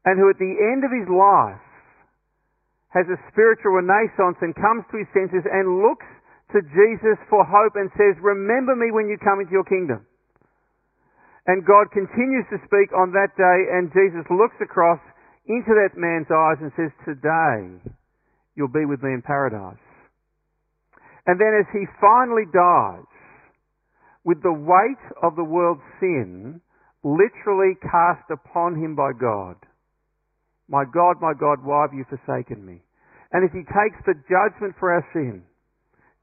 and 0.07 0.15
who 0.19 0.31
at 0.31 0.39
the 0.39 0.55
end 0.73 0.87
of 0.87 0.95
his 0.95 1.11
life 1.11 1.63
has 2.95 3.07
a 3.11 3.19
spiritual 3.35 3.75
renaissance 3.75 4.39
and 4.39 4.55
comes 4.55 4.87
to 4.95 5.03
his 5.03 5.11
senses 5.11 5.43
and 5.43 5.83
looks 5.83 6.07
to 6.55 6.63
Jesus 6.71 7.19
for 7.27 7.43
hope 7.43 7.75
and 7.75 7.91
says, 7.99 8.15
Remember 8.23 8.79
me 8.79 8.95
when 8.95 9.11
you 9.11 9.19
come 9.19 9.43
into 9.43 9.51
your 9.51 9.67
kingdom. 9.67 10.07
And 11.51 11.67
God 11.67 11.91
continues 11.91 12.47
to 12.55 12.63
speak 12.65 12.95
on 12.95 13.11
that 13.13 13.35
day, 13.37 13.59
and 13.75 13.93
Jesus 13.93 14.25
looks 14.31 14.57
across 14.63 15.03
into 15.47 15.73
that 15.77 15.97
man's 15.97 16.31
eyes 16.33 16.59
and 16.61 16.73
says, 16.77 16.93
Today 17.05 17.93
you'll 18.57 18.73
be 18.73 18.87
with 18.87 19.03
me 19.03 19.13
in 19.13 19.23
paradise. 19.23 19.83
And 21.27 21.41
then 21.41 21.57
as 21.61 21.67
he 21.73 21.85
finally 22.01 22.45
dies, 22.53 23.09
with 24.25 24.43
the 24.43 24.53
weight 24.53 25.05
of 25.23 25.37
the 25.37 25.45
world's 25.45 25.85
sin 26.01 26.61
literally 27.03 27.77
cast 27.83 28.25
upon 28.33 28.77
him 28.77 28.97
by 28.97 29.13
God, 29.13 29.57
my 30.69 30.85
God, 30.85 31.21
my 31.21 31.33
God, 31.39 31.61
why 31.63 31.85
have 31.85 31.93
you 31.93 32.05
forsaken 32.09 32.65
me? 32.65 32.81
And 33.33 33.45
as 33.45 33.53
he 33.53 33.65
takes 33.69 34.01
the 34.07 34.17
judgment 34.29 34.75
for 34.81 34.93
our 34.93 35.05
sin, 35.13 35.45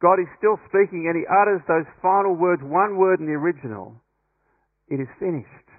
God 0.01 0.17
is 0.17 0.25
still 0.37 0.57
speaking 0.65 1.05
and 1.05 1.13
he 1.13 1.29
utters 1.29 1.61
those 1.67 1.85
final 2.01 2.33
words, 2.33 2.61
one 2.65 2.97
word 2.97 3.19
in 3.19 3.27
the 3.27 3.37
original. 3.37 4.01
It 4.89 4.99
is 4.99 5.07
finished. 5.19 5.70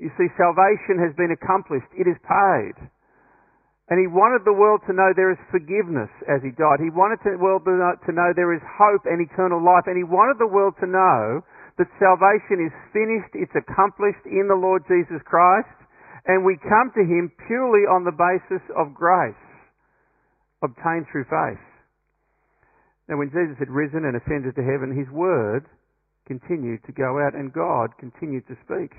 You 0.00 0.08
see, 0.16 0.32
salvation 0.40 0.96
has 0.96 1.12
been 1.20 1.30
accomplished. 1.30 1.92
It 1.92 2.08
is 2.08 2.16
paid. 2.24 2.76
And 3.92 4.00
he 4.00 4.08
wanted 4.08 4.48
the 4.48 4.56
world 4.56 4.80
to 4.88 4.96
know 4.96 5.12
there 5.12 5.34
is 5.34 5.50
forgiveness 5.52 6.08
as 6.24 6.40
he 6.40 6.56
died. 6.56 6.80
He 6.80 6.94
wanted 6.94 7.20
the 7.20 7.36
world 7.36 7.68
to 7.68 8.12
know 8.16 8.32
there 8.32 8.56
is 8.56 8.64
hope 8.64 9.04
and 9.04 9.20
eternal 9.20 9.60
life. 9.60 9.84
And 9.84 9.98
he 9.98 10.06
wanted 10.06 10.40
the 10.40 10.48
world 10.48 10.78
to 10.80 10.88
know 10.88 11.44
that 11.76 11.90
salvation 12.00 12.64
is 12.64 12.72
finished, 12.96 13.34
it's 13.36 13.52
accomplished 13.52 14.24
in 14.24 14.48
the 14.48 14.56
Lord 14.56 14.88
Jesus 14.88 15.20
Christ 15.28 15.68
and 16.26 16.44
we 16.44 16.56
come 16.60 16.92
to 16.94 17.04
Him 17.04 17.32
purely 17.46 17.88
on 17.88 18.04
the 18.04 18.12
basis 18.12 18.62
of 18.76 18.94
grace 18.94 19.34
obtained 20.62 21.06
through 21.10 21.24
faith. 21.24 21.64
Now, 23.08 23.16
when 23.16 23.32
Jesus 23.32 23.56
had 23.58 23.70
risen 23.70 24.04
and 24.04 24.14
ascended 24.14 24.54
to 24.56 24.62
heaven, 24.62 24.92
His 24.92 25.08
word 25.10 25.66
continued 26.26 26.84
to 26.86 26.92
go 26.92 27.18
out 27.18 27.34
and 27.34 27.52
God 27.52 27.90
continued 27.98 28.46
to 28.48 28.56
speak. 28.62 28.92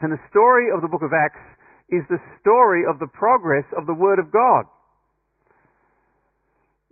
And 0.00 0.12
the 0.12 0.20
story 0.28 0.68
of 0.74 0.82
the 0.82 0.88
book 0.92 1.02
of 1.02 1.16
Acts 1.16 1.40
is 1.88 2.04
the 2.10 2.20
story 2.42 2.84
of 2.84 2.98
the 2.98 3.08
progress 3.08 3.64
of 3.78 3.86
the 3.86 3.94
Word 3.96 4.18
of 4.18 4.32
God. 4.32 4.66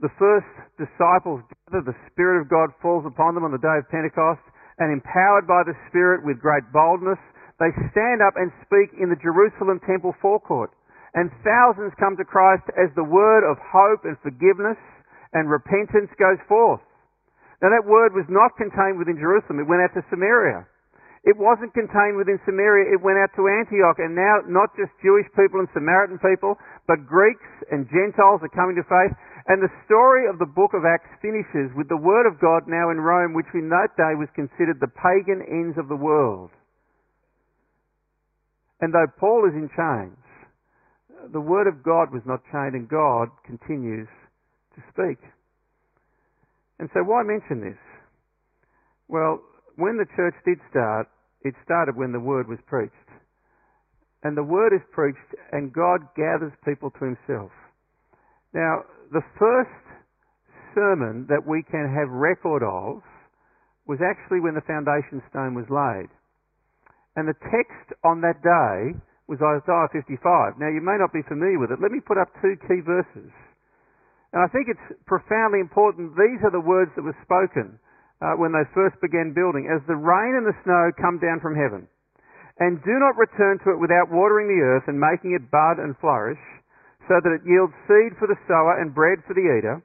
The 0.00 0.12
first 0.18 0.50
disciples 0.76 1.44
gather, 1.68 1.84
the 1.84 2.00
Spirit 2.10 2.40
of 2.40 2.50
God 2.50 2.70
falls 2.80 3.06
upon 3.06 3.34
them 3.34 3.44
on 3.44 3.52
the 3.52 3.62
day 3.62 3.76
of 3.78 3.88
Pentecost, 3.90 4.42
and 4.78 4.90
empowered 4.90 5.46
by 5.46 5.62
the 5.62 5.76
Spirit 5.88 6.26
with 6.26 6.42
great 6.42 6.66
boldness, 6.72 7.20
they 7.62 7.70
stand 7.94 8.18
up 8.18 8.34
and 8.34 8.50
speak 8.66 8.90
in 8.98 9.10
the 9.10 9.20
Jerusalem 9.22 9.78
temple 9.86 10.14
forecourt. 10.18 10.74
And 11.14 11.30
thousands 11.46 11.94
come 12.02 12.18
to 12.18 12.26
Christ 12.26 12.66
as 12.74 12.90
the 12.98 13.06
word 13.06 13.46
of 13.46 13.54
hope 13.62 14.02
and 14.02 14.18
forgiveness 14.18 14.78
and 15.32 15.46
repentance 15.46 16.10
goes 16.18 16.42
forth. 16.50 16.82
Now 17.62 17.70
that 17.70 17.86
word 17.86 18.18
was 18.18 18.26
not 18.26 18.58
contained 18.58 18.98
within 18.98 19.14
Jerusalem. 19.22 19.62
It 19.62 19.70
went 19.70 19.82
out 19.86 19.94
to 19.94 20.02
Samaria. 20.10 20.66
It 21.24 21.40
wasn't 21.40 21.72
contained 21.72 22.20
within 22.20 22.36
Samaria. 22.44 22.92
It 22.92 23.00
went 23.00 23.16
out 23.16 23.32
to 23.40 23.48
Antioch. 23.48 23.96
And 23.96 24.12
now 24.12 24.44
not 24.44 24.76
just 24.76 24.92
Jewish 25.00 25.24
people 25.32 25.64
and 25.64 25.68
Samaritan 25.72 26.20
people, 26.20 26.60
but 26.84 27.08
Greeks 27.08 27.48
and 27.72 27.88
Gentiles 27.88 28.44
are 28.44 28.52
coming 28.52 28.76
to 28.76 28.84
faith. 28.84 29.16
And 29.48 29.64
the 29.64 29.72
story 29.88 30.28
of 30.28 30.36
the 30.36 30.48
book 30.48 30.76
of 30.76 30.84
Acts 30.84 31.08
finishes 31.24 31.72
with 31.72 31.88
the 31.88 32.00
word 32.00 32.28
of 32.28 32.40
God 32.40 32.68
now 32.68 32.92
in 32.92 33.00
Rome, 33.00 33.32
which 33.32 33.48
in 33.56 33.72
that 33.72 33.96
day 33.96 34.12
was 34.16 34.28
considered 34.36 34.80
the 34.80 34.92
pagan 35.00 35.40
ends 35.48 35.80
of 35.80 35.88
the 35.88 35.96
world. 35.96 36.52
And 38.84 38.92
though 38.92 39.08
Paul 39.18 39.48
is 39.48 39.56
in 39.56 39.72
chains, 39.72 40.20
the 41.32 41.40
Word 41.40 41.66
of 41.66 41.82
God 41.82 42.12
was 42.12 42.20
not 42.26 42.44
chained 42.52 42.74
and 42.74 42.88
God 42.88 43.28
continues 43.46 44.08
to 44.76 44.80
speak. 44.92 45.16
And 46.78 46.90
so 46.92 47.00
why 47.00 47.22
mention 47.22 47.64
this? 47.64 47.80
Well, 49.08 49.40
when 49.76 49.96
the 49.96 50.06
church 50.16 50.34
did 50.44 50.58
start, 50.70 51.08
it 51.44 51.54
started 51.64 51.96
when 51.96 52.12
the 52.12 52.20
Word 52.20 52.48
was 52.48 52.58
preached. 52.66 52.92
And 54.24 54.36
the 54.36 54.42
Word 54.42 54.72
is 54.72 54.80
preached 54.92 55.36
and 55.52 55.72
God 55.72 56.00
gathers 56.16 56.52
people 56.64 56.90
to 56.90 57.04
Himself. 57.04 57.52
Now, 58.54 58.88
the 59.12 59.22
first 59.38 59.84
sermon 60.74 61.26
that 61.28 61.44
we 61.46 61.62
can 61.62 61.92
have 61.92 62.08
record 62.08 62.64
of 62.64 63.04
was 63.86 64.00
actually 64.00 64.40
when 64.40 64.56
the 64.56 64.64
foundation 64.64 65.20
stone 65.28 65.52
was 65.52 65.68
laid. 65.68 66.08
And 67.14 67.28
the 67.28 67.36
text 67.52 67.92
on 68.02 68.24
that 68.24 68.40
day 68.40 68.96
was 69.28 69.38
Isaiah 69.44 69.92
55. 69.92 70.56
Now, 70.56 70.72
you 70.72 70.80
may 70.80 70.96
not 70.96 71.12
be 71.12 71.22
familiar 71.28 71.60
with 71.60 71.70
it. 71.70 71.78
Let 71.80 71.92
me 71.92 72.00
put 72.00 72.16
up 72.16 72.32
two 72.40 72.56
key 72.64 72.80
verses. 72.80 73.30
And 74.32 74.42
I 74.42 74.48
think 74.50 74.66
it's 74.66 74.98
profoundly 75.06 75.60
important. 75.60 76.16
These 76.16 76.42
are 76.42 76.50
the 76.50 76.64
words 76.64 76.90
that 76.96 77.04
were 77.04 77.16
spoken 77.22 77.78
uh, 78.22 78.38
when 78.38 78.52
they 78.52 78.66
first 78.74 79.00
began 79.02 79.34
building. 79.34 79.66
As 79.66 79.82
the 79.86 79.98
rain 79.98 80.38
and 80.38 80.46
the 80.46 80.56
snow 80.62 80.92
come 81.00 81.18
down 81.18 81.40
from 81.40 81.58
heaven, 81.58 81.88
and 82.62 82.78
do 82.86 82.96
not 83.02 83.18
return 83.18 83.58
to 83.66 83.74
it 83.74 83.82
without 83.82 84.14
watering 84.14 84.46
the 84.46 84.62
earth 84.62 84.86
and 84.86 84.98
making 84.98 85.34
it 85.34 85.50
bud 85.50 85.82
and 85.82 85.98
flourish, 85.98 86.40
so 87.10 87.18
that 87.18 87.34
it 87.34 87.42
yields 87.48 87.74
seed 87.90 88.14
for 88.18 88.30
the 88.30 88.38
sower 88.46 88.78
and 88.78 88.94
bread 88.94 89.18
for 89.26 89.34
the 89.34 89.42
eater, 89.42 89.82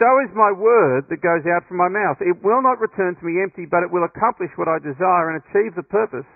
so 0.00 0.08
is 0.24 0.32
my 0.32 0.48
word 0.48 1.12
that 1.12 1.20
goes 1.20 1.44
out 1.44 1.68
from 1.68 1.76
my 1.76 1.92
mouth. 1.92 2.16
It 2.24 2.40
will 2.40 2.64
not 2.64 2.80
return 2.80 3.20
to 3.20 3.24
me 3.26 3.42
empty, 3.44 3.68
but 3.68 3.84
it 3.84 3.92
will 3.92 4.08
accomplish 4.08 4.48
what 4.56 4.64
I 4.64 4.80
desire 4.80 5.28
and 5.28 5.44
achieve 5.44 5.76
the 5.76 5.84
purpose 5.84 6.28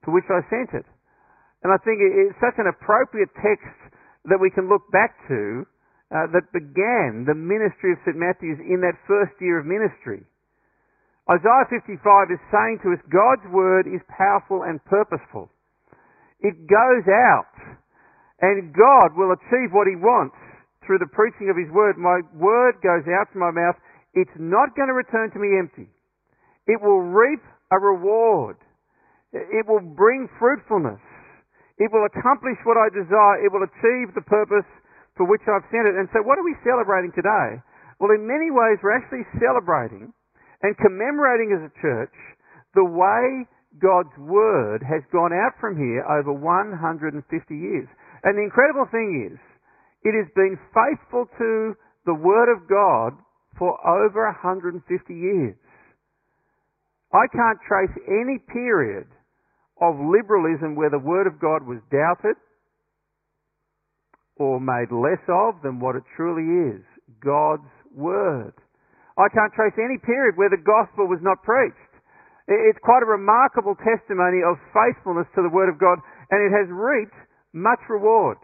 for 0.00 0.16
which 0.16 0.24
I 0.32 0.40
sent 0.48 0.72
it. 0.72 0.88
And 1.60 1.68
I 1.68 1.76
think 1.84 2.00
it's 2.00 2.40
such 2.40 2.56
an 2.56 2.68
appropriate 2.68 3.28
text 3.40 3.76
that 4.24 4.40
we 4.40 4.48
can 4.48 4.72
look 4.72 4.88
back 4.88 5.16
to 5.28 5.68
uh, 6.12 6.32
that 6.32 6.48
began 6.52 7.28
the 7.28 7.36
ministry 7.36 7.92
of 7.92 8.00
St. 8.08 8.16
Matthew's 8.16 8.60
in 8.64 8.80
that 8.80 8.96
first 9.04 9.36
year 9.40 9.60
of 9.60 9.68
ministry. 9.68 10.24
Isaiah 11.24 11.64
55 11.72 12.36
is 12.36 12.42
saying 12.52 12.84
to 12.84 12.92
us, 12.92 13.00
God's 13.08 13.48
word 13.48 13.88
is 13.88 14.04
powerful 14.12 14.68
and 14.68 14.76
purposeful. 14.84 15.48
It 16.44 16.68
goes 16.68 17.06
out, 17.08 17.54
and 18.44 18.76
God 18.76 19.16
will 19.16 19.32
achieve 19.32 19.72
what 19.72 19.88
he 19.88 19.96
wants 19.96 20.36
through 20.84 21.00
the 21.00 21.08
preaching 21.16 21.48
of 21.48 21.56
his 21.56 21.72
word. 21.72 21.96
My 21.96 22.20
word 22.36 22.76
goes 22.84 23.08
out 23.08 23.32
from 23.32 23.40
my 23.40 23.56
mouth. 23.56 23.80
It's 24.12 24.36
not 24.36 24.76
going 24.76 24.92
to 24.92 24.96
return 24.96 25.32
to 25.32 25.40
me 25.40 25.56
empty. 25.56 25.88
It 26.68 26.76
will 26.84 27.00
reap 27.00 27.40
a 27.72 27.80
reward. 27.80 28.60
It 29.32 29.64
will 29.64 29.80
bring 29.80 30.28
fruitfulness. 30.36 31.00
It 31.80 31.88
will 31.88 32.04
accomplish 32.04 32.60
what 32.68 32.76
I 32.76 32.92
desire. 32.92 33.40
It 33.40 33.50
will 33.50 33.64
achieve 33.64 34.12
the 34.12 34.28
purpose 34.28 34.68
for 35.16 35.24
which 35.24 35.42
I've 35.48 35.64
sent 35.72 35.88
it. 35.88 35.96
And 35.96 36.06
so 36.12 36.20
what 36.20 36.38
are 36.38 36.44
we 36.44 36.54
celebrating 36.62 37.16
today? 37.16 37.64
Well, 37.98 38.12
in 38.12 38.28
many 38.28 38.52
ways, 38.52 38.78
we're 38.84 38.94
actually 38.94 39.24
celebrating 39.40 40.12
and 40.62 40.76
commemorating 40.78 41.56
as 41.56 41.66
a 41.66 41.80
church 41.80 42.14
the 42.74 42.84
way 42.84 43.46
God's 43.80 44.14
Word 44.18 44.82
has 44.86 45.02
gone 45.10 45.32
out 45.32 45.58
from 45.60 45.76
here 45.76 46.04
over 46.06 46.32
150 46.32 47.18
years. 47.54 47.88
And 48.22 48.38
the 48.38 48.42
incredible 48.42 48.86
thing 48.90 49.30
is, 49.32 49.38
it 50.04 50.14
has 50.14 50.30
been 50.36 50.58
faithful 50.70 51.26
to 51.38 51.74
the 52.06 52.14
Word 52.14 52.52
of 52.52 52.68
God 52.68 53.18
for 53.58 53.74
over 53.86 54.26
150 54.30 54.84
years. 55.14 55.56
I 57.12 57.26
can't 57.30 57.58
trace 57.66 57.94
any 58.08 58.38
period 58.52 59.06
of 59.80 59.94
liberalism 59.98 60.74
where 60.74 60.90
the 60.90 60.98
Word 60.98 61.26
of 61.26 61.40
God 61.40 61.66
was 61.66 61.78
doubted 61.90 62.36
or 64.36 64.60
made 64.60 64.90
less 64.90 65.22
of 65.28 65.62
than 65.62 65.78
what 65.78 65.96
it 65.96 66.02
truly 66.16 66.74
is 66.74 66.82
God's 67.22 67.70
Word. 67.94 68.54
I 69.14 69.30
can't 69.30 69.54
trace 69.54 69.74
any 69.78 69.98
period 70.02 70.34
where 70.34 70.50
the 70.50 70.58
gospel 70.58 71.06
was 71.06 71.22
not 71.22 71.42
preached. 71.46 71.94
It's 72.50 72.82
quite 72.82 73.00
a 73.00 73.08
remarkable 73.08 73.78
testimony 73.78 74.44
of 74.44 74.60
faithfulness 74.74 75.30
to 75.38 75.40
the 75.40 75.54
Word 75.54 75.70
of 75.70 75.80
God, 75.80 76.02
and 76.28 76.42
it 76.44 76.52
has 76.52 76.68
reaped 76.68 77.16
much 77.54 77.80
reward. 77.88 78.36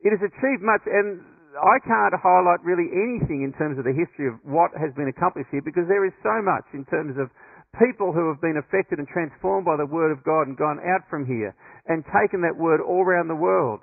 It 0.00 0.14
has 0.14 0.22
achieved 0.22 0.62
much, 0.62 0.86
and 0.86 1.20
I 1.58 1.76
can't 1.82 2.14
highlight 2.16 2.62
really 2.62 2.88
anything 2.88 3.42
in 3.42 3.52
terms 3.58 3.76
of 3.76 3.84
the 3.84 3.92
history 3.92 4.30
of 4.30 4.38
what 4.46 4.70
has 4.78 4.94
been 4.94 5.10
accomplished 5.10 5.50
here 5.50 5.60
because 5.60 5.90
there 5.90 6.06
is 6.06 6.14
so 6.22 6.38
much 6.40 6.64
in 6.72 6.86
terms 6.86 7.18
of 7.18 7.28
people 7.76 8.14
who 8.14 8.30
have 8.30 8.40
been 8.40 8.56
affected 8.56 9.02
and 9.02 9.08
transformed 9.10 9.66
by 9.66 9.76
the 9.76 9.90
Word 9.90 10.14
of 10.14 10.24
God 10.24 10.46
and 10.46 10.56
gone 10.56 10.80
out 10.80 11.04
from 11.10 11.26
here 11.26 11.52
and 11.90 12.06
taken 12.08 12.40
that 12.46 12.56
Word 12.56 12.80
all 12.80 13.02
around 13.02 13.28
the 13.28 13.36
world. 13.36 13.82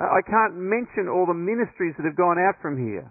Uh, 0.00 0.08
I 0.08 0.22
can't 0.24 0.56
mention 0.56 1.10
all 1.10 1.26
the 1.26 1.36
ministries 1.36 1.98
that 1.98 2.08
have 2.08 2.16
gone 2.16 2.38
out 2.38 2.56
from 2.62 2.78
here 2.78 3.10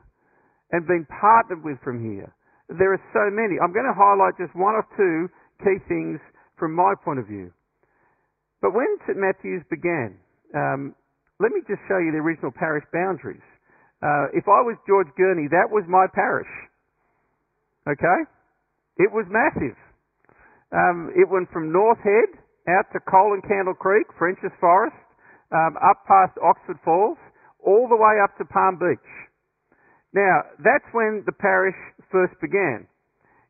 and 0.72 0.86
been 0.86 1.06
partnered 1.10 1.64
with 1.64 1.78
from 1.84 2.02
here. 2.02 2.34
There 2.70 2.94
are 2.94 3.04
so 3.14 3.34
many. 3.34 3.58
I'm 3.58 3.74
going 3.74 3.90
to 3.90 3.98
highlight 3.98 4.38
just 4.38 4.54
one 4.54 4.78
or 4.78 4.86
two 4.94 5.30
key 5.66 5.82
things 5.90 6.22
from 6.58 6.76
my 6.76 6.94
point 7.04 7.20
of 7.20 7.26
view. 7.26 7.52
But 8.62 8.76
when 8.76 8.88
St. 9.08 9.18
Matthew's 9.18 9.66
began, 9.70 10.20
um, 10.54 10.94
let 11.40 11.52
me 11.52 11.64
just 11.66 11.82
show 11.88 11.98
you 11.98 12.12
the 12.12 12.22
original 12.22 12.52
parish 12.52 12.84
boundaries. 12.92 13.44
Uh, 14.04 14.32
if 14.36 14.46
I 14.48 14.62
was 14.62 14.76
George 14.86 15.08
Gurney, 15.18 15.48
that 15.50 15.72
was 15.72 15.84
my 15.88 16.06
parish. 16.14 16.52
Okay? 17.88 18.20
It 19.00 19.10
was 19.12 19.26
massive. 19.32 19.76
Um, 20.72 21.10
it 21.16 21.26
went 21.32 21.50
from 21.52 21.72
North 21.72 22.00
Head 22.04 22.38
out 22.70 22.86
to 22.94 23.00
Coal 23.10 23.34
and 23.34 23.42
Candle 23.42 23.74
Creek, 23.74 24.06
Frenchs 24.20 24.44
Forest, 24.60 24.96
um, 25.52 25.80
up 25.82 26.06
past 26.06 26.38
Oxford 26.44 26.78
Falls, 26.86 27.18
all 27.64 27.88
the 27.90 27.98
way 27.98 28.22
up 28.22 28.38
to 28.38 28.46
Palm 28.46 28.78
Beach. 28.78 29.10
Now, 30.14 30.42
that's 30.58 30.88
when 30.92 31.24
the 31.26 31.36
parish 31.38 31.78
first 32.12 32.34
began. 32.42 32.88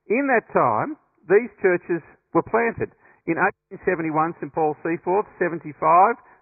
In 0.09 0.27
that 0.27 0.47
time, 0.51 0.97
these 1.29 1.49
churches 1.61 2.03
were 2.33 2.43
planted. 2.43 2.91
In 3.29 3.37
1871, 3.77 4.35
St 4.41 4.51
Paul's 4.51 4.79
Seaforth, 4.83 5.29
75, 5.39 5.71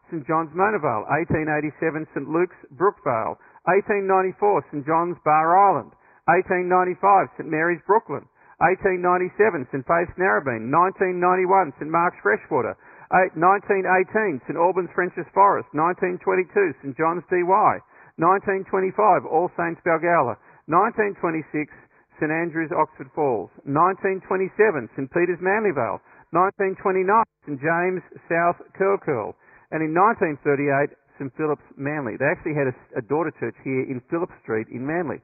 St 0.09 0.24
John's 0.25 0.55
Mona 0.55 0.79
Vale, 0.79 1.03
1887 1.12 2.07
St 2.15 2.27
Luke's 2.31 2.55
Brookvale, 2.79 3.36
1894 3.67 4.71
St 4.71 4.88
John's 4.88 5.19
Bar 5.27 5.51
Island, 5.51 5.91
1895 6.31 7.27
St 7.36 7.50
Mary's 7.51 7.83
Brooklyn, 7.83 8.24
1897 8.63 9.67
St 9.69 9.83
Faith's 9.83 10.15
Narrabeen, 10.15 10.71
1991 10.71 11.75
St 11.77 11.91
Mark's 11.91 12.17
Freshwater, 12.24 12.74
1918 13.12 14.41
St 14.47 14.55
Albans 14.55 14.89
Frenchs 14.95 15.19
Forest, 15.36 15.67
1922 15.75 16.74
St 16.81 16.95
John's 16.95 17.27
DY, 17.27 17.71
1925 18.17 19.29
All 19.29 19.50
Saints 19.53 19.81
Balgowlah, 19.86 20.38
1926 20.65 21.69
St 22.17 22.33
Andrews 22.33 22.74
Oxford 22.74 23.13
Falls, 23.13 23.53
1927 23.69 24.89
St 24.97 25.05
Peter's 25.13 25.38
Manly 25.38 25.69
Vale, 25.69 26.01
1929 26.33 27.05
St 27.45 27.62
James 27.62 28.01
South 28.25 28.57
Curl 28.74 28.97
Curl, 28.97 29.38
and 29.69 29.86
in 29.86 29.93
1938, 29.93 30.97
St 31.21 31.29
Philip's 31.38 31.65
Manly. 31.77 32.18
They 32.18 32.25
actually 32.25 32.57
had 32.57 32.74
a, 32.74 32.75
a, 32.98 33.03
daughter 33.05 33.33
church 33.37 33.57
here 33.61 33.85
in 33.85 34.01
Phillip 34.09 34.29
Street 34.42 34.65
in 34.74 34.81
Manly. 34.81 35.22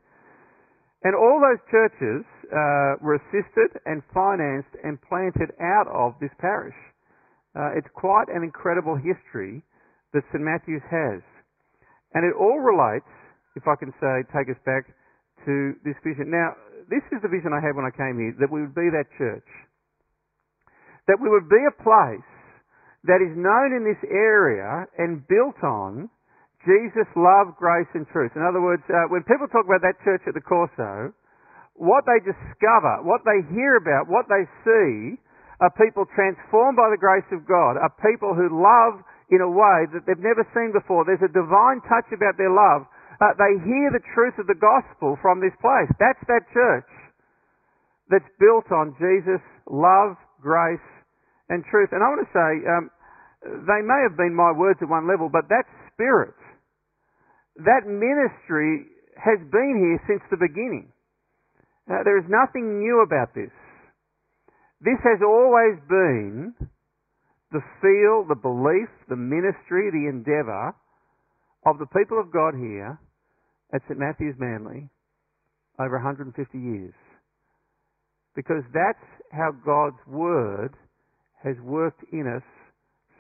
And 1.02 1.18
all 1.18 1.42
those 1.42 1.60
churches 1.74 2.22
uh, 2.54 3.02
were 3.02 3.18
assisted 3.18 3.74
and 3.90 4.06
financed 4.14 4.74
and 4.86 5.02
planted 5.02 5.52
out 5.60 5.90
of 5.90 6.14
this 6.22 6.32
parish. 6.40 6.78
Uh, 7.58 7.74
it's 7.74 7.90
quite 7.94 8.30
an 8.30 8.42
incredible 8.42 8.96
history 8.96 9.62
that 10.14 10.24
St 10.32 10.46
Matthew's 10.46 10.86
has. 10.90 11.22
And 12.14 12.26
it 12.26 12.34
all 12.38 12.62
relates, 12.62 13.10
if 13.56 13.66
I 13.66 13.76
can 13.76 13.94
say, 13.98 14.24
take 14.34 14.50
us 14.50 14.62
back 14.66 14.86
to 15.46 15.74
this 15.84 15.98
vision. 16.06 16.30
Now, 16.30 16.56
this 16.90 17.04
is 17.12 17.20
the 17.22 17.32
vision 17.32 17.52
I 17.52 17.62
had 17.62 17.76
when 17.76 17.86
I 17.86 17.94
came 17.94 18.20
here, 18.20 18.34
that 18.40 18.52
we 18.52 18.62
would 18.62 18.76
be 18.76 18.90
that 18.94 19.10
church. 19.18 19.48
That 21.08 21.20
we 21.20 21.28
would 21.28 21.50
be 21.50 21.60
a 21.68 21.76
place 21.84 22.30
that 23.04 23.20
is 23.20 23.36
known 23.36 23.76
in 23.76 23.84
this 23.84 24.00
area 24.08 24.88
and 24.96 25.28
built 25.28 25.60
on 25.64 26.08
Jesus' 26.64 27.12
love, 27.20 27.60
grace, 27.60 27.92
and 27.92 28.08
truth. 28.08 28.32
In 28.40 28.44
other 28.44 28.64
words, 28.64 28.84
uh, 28.88 29.12
when 29.12 29.28
people 29.28 29.52
talk 29.52 29.68
about 29.68 29.84
that 29.84 30.00
church 30.08 30.24
at 30.24 30.34
the 30.34 30.44
Corso, 30.44 31.12
what 31.76 32.08
they 32.08 32.24
discover, 32.24 33.04
what 33.04 33.20
they 33.28 33.44
hear 33.52 33.76
about, 33.76 34.08
what 34.08 34.32
they 34.32 34.48
see 34.64 35.20
are 35.60 35.72
people 35.76 36.08
transformed 36.16 36.80
by 36.80 36.88
the 36.88 37.00
grace 37.00 37.28
of 37.36 37.44
God, 37.44 37.76
are 37.76 37.92
people 38.00 38.32
who 38.32 38.48
love 38.48 39.04
in 39.34 39.42
a 39.42 39.50
way 39.50 39.90
that 39.92 40.06
they've 40.06 40.22
never 40.22 40.46
seen 40.54 40.72
before. 40.72 41.04
There's 41.04 41.26
a 41.26 41.34
divine 41.34 41.82
touch 41.90 42.08
about 42.14 42.38
their 42.38 42.54
love. 42.54 42.86
Uh, 43.18 43.34
they 43.38 43.58
hear 43.66 43.90
the 43.90 44.04
truth 44.14 44.38
of 44.38 44.46
the 44.46 44.58
gospel 44.58 45.18
from 45.22 45.42
this 45.42 45.54
place. 45.62 45.90
That's 45.98 46.22
that 46.30 46.46
church 46.54 46.90
that's 48.10 48.30
built 48.38 48.70
on 48.70 48.94
Jesus' 49.02 49.44
love, 49.66 50.18
grace, 50.42 50.84
and 51.50 51.64
truth. 51.66 51.90
And 51.92 52.04
I 52.04 52.08
want 52.14 52.22
to 52.26 52.34
say, 52.34 52.52
um, 52.68 52.86
they 53.66 53.82
may 53.82 54.00
have 54.06 54.16
been 54.16 54.36
my 54.36 54.52
words 54.52 54.80
at 54.82 54.90
one 54.90 55.08
level, 55.08 55.30
but 55.32 55.50
that 55.50 55.66
spirit, 55.92 56.36
that 57.58 57.88
ministry 57.88 58.88
has 59.18 59.40
been 59.52 59.74
here 59.78 60.00
since 60.08 60.24
the 60.30 60.38
beginning. 60.38 60.92
Uh, 61.90 62.04
there 62.04 62.18
is 62.18 62.28
nothing 62.30 62.80
new 62.80 63.04
about 63.04 63.36
this. 63.36 63.52
This 64.80 65.00
has 65.04 65.20
always 65.24 65.80
been 65.88 66.56
the 67.54 67.62
feel, 67.80 68.26
the 68.28 68.36
belief, 68.36 68.90
the 69.08 69.16
ministry, 69.16 69.94
the 69.94 70.10
endeavour 70.10 70.74
of 71.66 71.78
the 71.78 71.86
people 71.94 72.20
of 72.20 72.34
God 72.34 72.56
here 72.58 73.00
at 73.74 73.82
St 73.88 74.00
Matthew's 74.00 74.36
Manly 74.38 74.90
over 75.80 75.96
150 75.96 76.34
years. 76.58 76.94
Because 78.36 78.64
that's 78.74 79.06
how 79.32 79.54
God's 79.64 80.02
Word 80.08 80.74
has 81.44 81.56
worked 81.62 82.02
in 82.12 82.26
us 82.26 82.44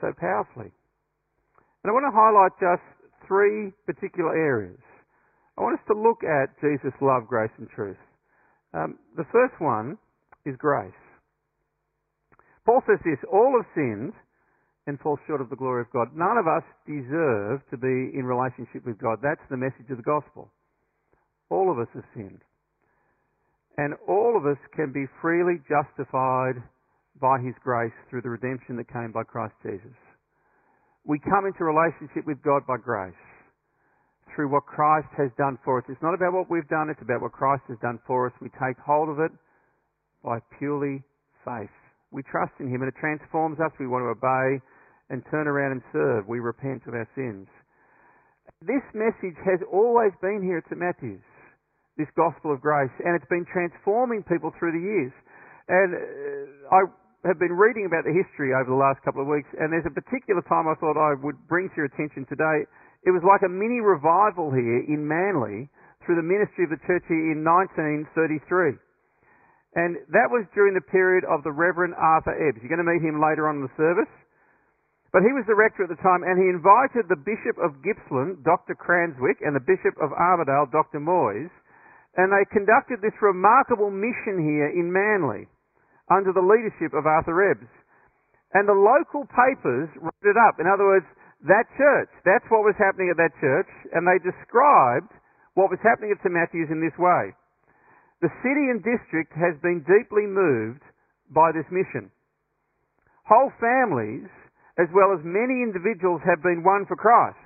so 0.01 0.11
powerfully. 0.19 0.73
And 1.83 1.85
I 1.85 1.93
want 1.93 2.09
to 2.09 2.15
highlight 2.15 2.57
just 2.57 2.83
three 3.27 3.71
particular 3.85 4.35
areas. 4.35 4.81
I 5.57 5.61
want 5.61 5.77
us 5.79 5.85
to 5.87 5.93
look 5.93 6.25
at 6.25 6.49
Jesus' 6.59 6.97
love, 7.01 7.27
grace, 7.27 7.53
and 7.59 7.69
truth. 7.69 8.01
Um, 8.73 8.97
the 9.15 9.25
first 9.31 9.53
one 9.59 9.97
is 10.45 10.55
grace. 10.57 10.91
Paul 12.65 12.81
says 12.87 12.99
this 13.03 13.19
all 13.31 13.53
have 13.59 13.69
sinned 13.75 14.13
and 14.85 14.99
fall 14.99 15.17
short 15.27 15.39
of 15.39 15.49
the 15.49 15.55
glory 15.55 15.81
of 15.81 15.91
God. 15.91 16.09
None 16.15 16.37
of 16.37 16.47
us 16.47 16.63
deserve 16.85 17.61
to 17.71 17.77
be 17.77 18.11
in 18.17 18.25
relationship 18.25 18.85
with 18.85 18.99
God. 18.99 19.19
That's 19.23 19.43
the 19.49 19.57
message 19.57 19.87
of 19.89 19.97
the 19.97 20.03
gospel. 20.03 20.51
All 21.49 21.71
of 21.71 21.79
us 21.79 21.87
have 21.93 22.03
sinned. 22.13 22.41
And 23.77 23.95
all 24.07 24.35
of 24.37 24.45
us 24.45 24.59
can 24.75 24.91
be 24.91 25.05
freely 25.21 25.57
justified 25.65 26.61
by 27.19 27.39
His 27.39 27.55
grace 27.63 27.95
through 28.09 28.21
the 28.21 28.29
redemption 28.29 28.75
that 28.77 28.91
came 28.91 29.11
by 29.11 29.23
Christ 29.23 29.55
Jesus. 29.63 29.95
We 31.05 31.19
come 31.19 31.45
into 31.45 31.63
relationship 31.63 32.27
with 32.27 32.41
God 32.43 32.63
by 32.67 32.77
grace 32.77 33.17
through 34.35 34.49
what 34.51 34.65
Christ 34.65 35.07
has 35.17 35.29
done 35.37 35.57
for 35.63 35.79
us. 35.79 35.85
It's 35.89 36.01
not 36.01 36.13
about 36.13 36.33
what 36.33 36.49
we've 36.49 36.67
done, 36.67 36.89
it's 36.89 37.01
about 37.01 37.21
what 37.21 37.31
Christ 37.31 37.63
has 37.69 37.77
done 37.81 37.99
for 38.05 38.27
us. 38.27 38.33
We 38.41 38.49
take 38.59 38.77
hold 38.79 39.09
of 39.09 39.19
it 39.19 39.31
by 40.23 40.39
purely 40.57 41.03
faith. 41.45 41.73
We 42.11 42.23
trust 42.23 42.53
in 42.59 42.69
Him 42.69 42.81
and 42.81 42.89
it 42.89 42.97
transforms 42.99 43.59
us. 43.59 43.71
We 43.79 43.87
want 43.87 44.05
to 44.05 44.13
obey 44.13 44.61
and 45.09 45.23
turn 45.31 45.47
around 45.47 45.73
and 45.73 45.83
serve. 45.91 46.27
We 46.27 46.39
repent 46.39 46.83
of 46.87 46.93
our 46.93 47.07
sins. 47.15 47.47
This 48.63 48.83
message 48.95 49.35
has 49.43 49.59
always 49.71 50.11
been 50.21 50.39
here 50.43 50.63
at. 50.63 50.67
Matthew's, 50.71 51.23
this 51.97 52.07
gospel 52.15 52.51
of 52.51 52.61
grace, 52.63 52.93
and 53.03 53.15
it's 53.15 53.27
been 53.27 53.45
transforming 53.51 54.23
people 54.23 54.51
through 54.59 54.71
the 54.71 54.83
years. 54.83 55.13
And 55.67 55.89
uh, 55.95 56.75
I 56.75 56.79
have 57.27 57.39
been 57.39 57.55
reading 57.55 57.87
about 57.87 58.03
the 58.03 58.15
history 58.15 58.51
over 58.51 58.67
the 58.67 58.79
last 58.79 58.99
couple 59.03 59.23
of 59.23 59.27
weeks, 59.31 59.47
and 59.55 59.71
there's 59.71 59.87
a 59.87 59.95
particular 59.95 60.43
time 60.47 60.67
I 60.67 60.75
thought 60.79 60.99
I 60.99 61.15
would 61.19 61.39
bring 61.47 61.71
to 61.71 61.75
your 61.75 61.87
attention 61.87 62.27
today. 62.27 62.67
It 63.03 63.11
was 63.11 63.23
like 63.23 63.43
a 63.43 63.51
mini 63.51 63.83
revival 63.83 64.51
here 64.51 64.83
in 64.87 65.03
Manly 65.03 65.67
through 66.03 66.19
the 66.19 66.27
ministry 66.27 66.67
of 66.67 66.71
the 66.71 66.83
church 66.83 67.03
here 67.07 67.31
in 67.31 67.43
1933. 67.43 68.75
And 69.75 69.97
that 70.13 70.29
was 70.29 70.45
during 70.53 70.75
the 70.77 70.85
period 70.87 71.25
of 71.25 71.41
the 71.41 71.51
Reverend 71.51 71.95
Arthur 71.97 72.35
Ebbs. 72.35 72.61
You're 72.61 72.69
going 72.69 72.83
to 72.83 72.87
meet 72.87 73.01
him 73.01 73.17
later 73.17 73.49
on 73.49 73.57
in 73.59 73.63
the 73.65 73.75
service. 73.75 74.11
But 75.13 75.21
he 75.21 75.29
was 75.29 75.45
the 75.45 75.53
rector 75.53 75.85
at 75.85 75.93
the 75.93 76.01
time, 76.01 76.25
and 76.25 76.41
he 76.41 76.49
invited 76.49 77.05
the 77.05 77.21
Bishop 77.21 77.61
of 77.61 77.85
Gippsland, 77.85 78.41
Dr. 78.41 78.73
Cranswick, 78.73 79.45
and 79.45 79.53
the 79.53 79.61
Bishop 79.61 79.93
of 80.01 80.09
Armidale, 80.09 80.73
Dr. 80.73 80.97
Moyes, 80.97 81.53
and 82.17 82.33
they 82.33 82.45
conducted 82.49 82.97
this 83.01 83.13
remarkable 83.21 83.93
mission 83.93 84.41
here 84.41 84.73
in 84.73 84.89
Manly 84.89 85.45
under 86.09 86.33
the 86.33 86.41
leadership 86.41 86.97
of 86.97 87.05
Arthur 87.05 87.53
Ebbs. 87.53 87.69
And 88.57 88.65
the 88.65 88.77
local 88.77 89.25
papers 89.29 89.89
wrote 90.01 90.25
it 90.25 90.37
up. 90.37 90.57
In 90.57 90.65
other 90.65 90.85
words, 90.85 91.05
that 91.45 91.65
church. 91.77 92.09
That's 92.25 92.45
what 92.49 92.65
was 92.65 92.77
happening 92.77 93.09
at 93.09 93.17
that 93.17 93.33
church, 93.41 93.69
and 93.93 94.05
they 94.05 94.17
described 94.21 95.13
what 95.53 95.69
was 95.69 95.81
happening 95.85 96.09
at 96.09 96.21
St 96.25 96.33
Matthew's 96.33 96.69
in 96.73 96.81
this 96.81 96.97
way. 96.97 97.33
The 98.21 98.33
city 98.41 98.65
and 98.71 98.81
district 98.81 99.33
has 99.37 99.57
been 99.61 99.85
deeply 99.85 100.25
moved 100.25 100.81
by 101.29 101.51
this 101.51 101.67
mission. 101.69 102.09
Whole 103.25 103.51
families, 103.59 104.29
as 104.79 104.89
well 104.93 105.13
as 105.13 105.21
many 105.21 105.61
individuals, 105.61 106.21
have 106.25 106.41
been 106.41 106.63
won 106.65 106.85
for 106.87 106.97
Christ. 106.97 107.37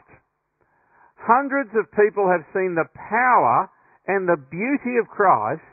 Hundreds 1.19 1.71
of 1.75 1.91
people 1.91 2.29
have 2.29 2.45
seen 2.53 2.75
the 2.75 2.87
power 2.95 3.67
and 4.07 4.27
the 4.27 4.39
beauty 4.39 4.95
of 5.01 5.11
Christ 5.11 5.65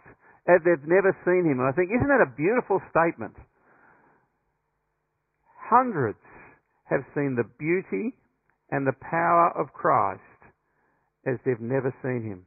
as 0.51 0.61
they've 0.65 0.89
never 0.89 1.15
seen 1.25 1.47
him. 1.47 1.61
And 1.61 1.69
I 1.69 1.73
think, 1.73 1.95
isn't 1.95 2.11
that 2.11 2.25
a 2.25 2.37
beautiful 2.37 2.83
statement? 2.91 3.37
Hundreds 5.71 6.21
have 6.91 7.07
seen 7.15 7.37
the 7.37 7.49
beauty 7.57 8.13
and 8.71 8.87
the 8.87 8.99
power 9.01 9.53
of 9.57 9.73
Christ 9.73 10.21
as 11.25 11.41
they've 11.47 11.61
never 11.61 11.95
seen 12.03 12.27
him. 12.27 12.45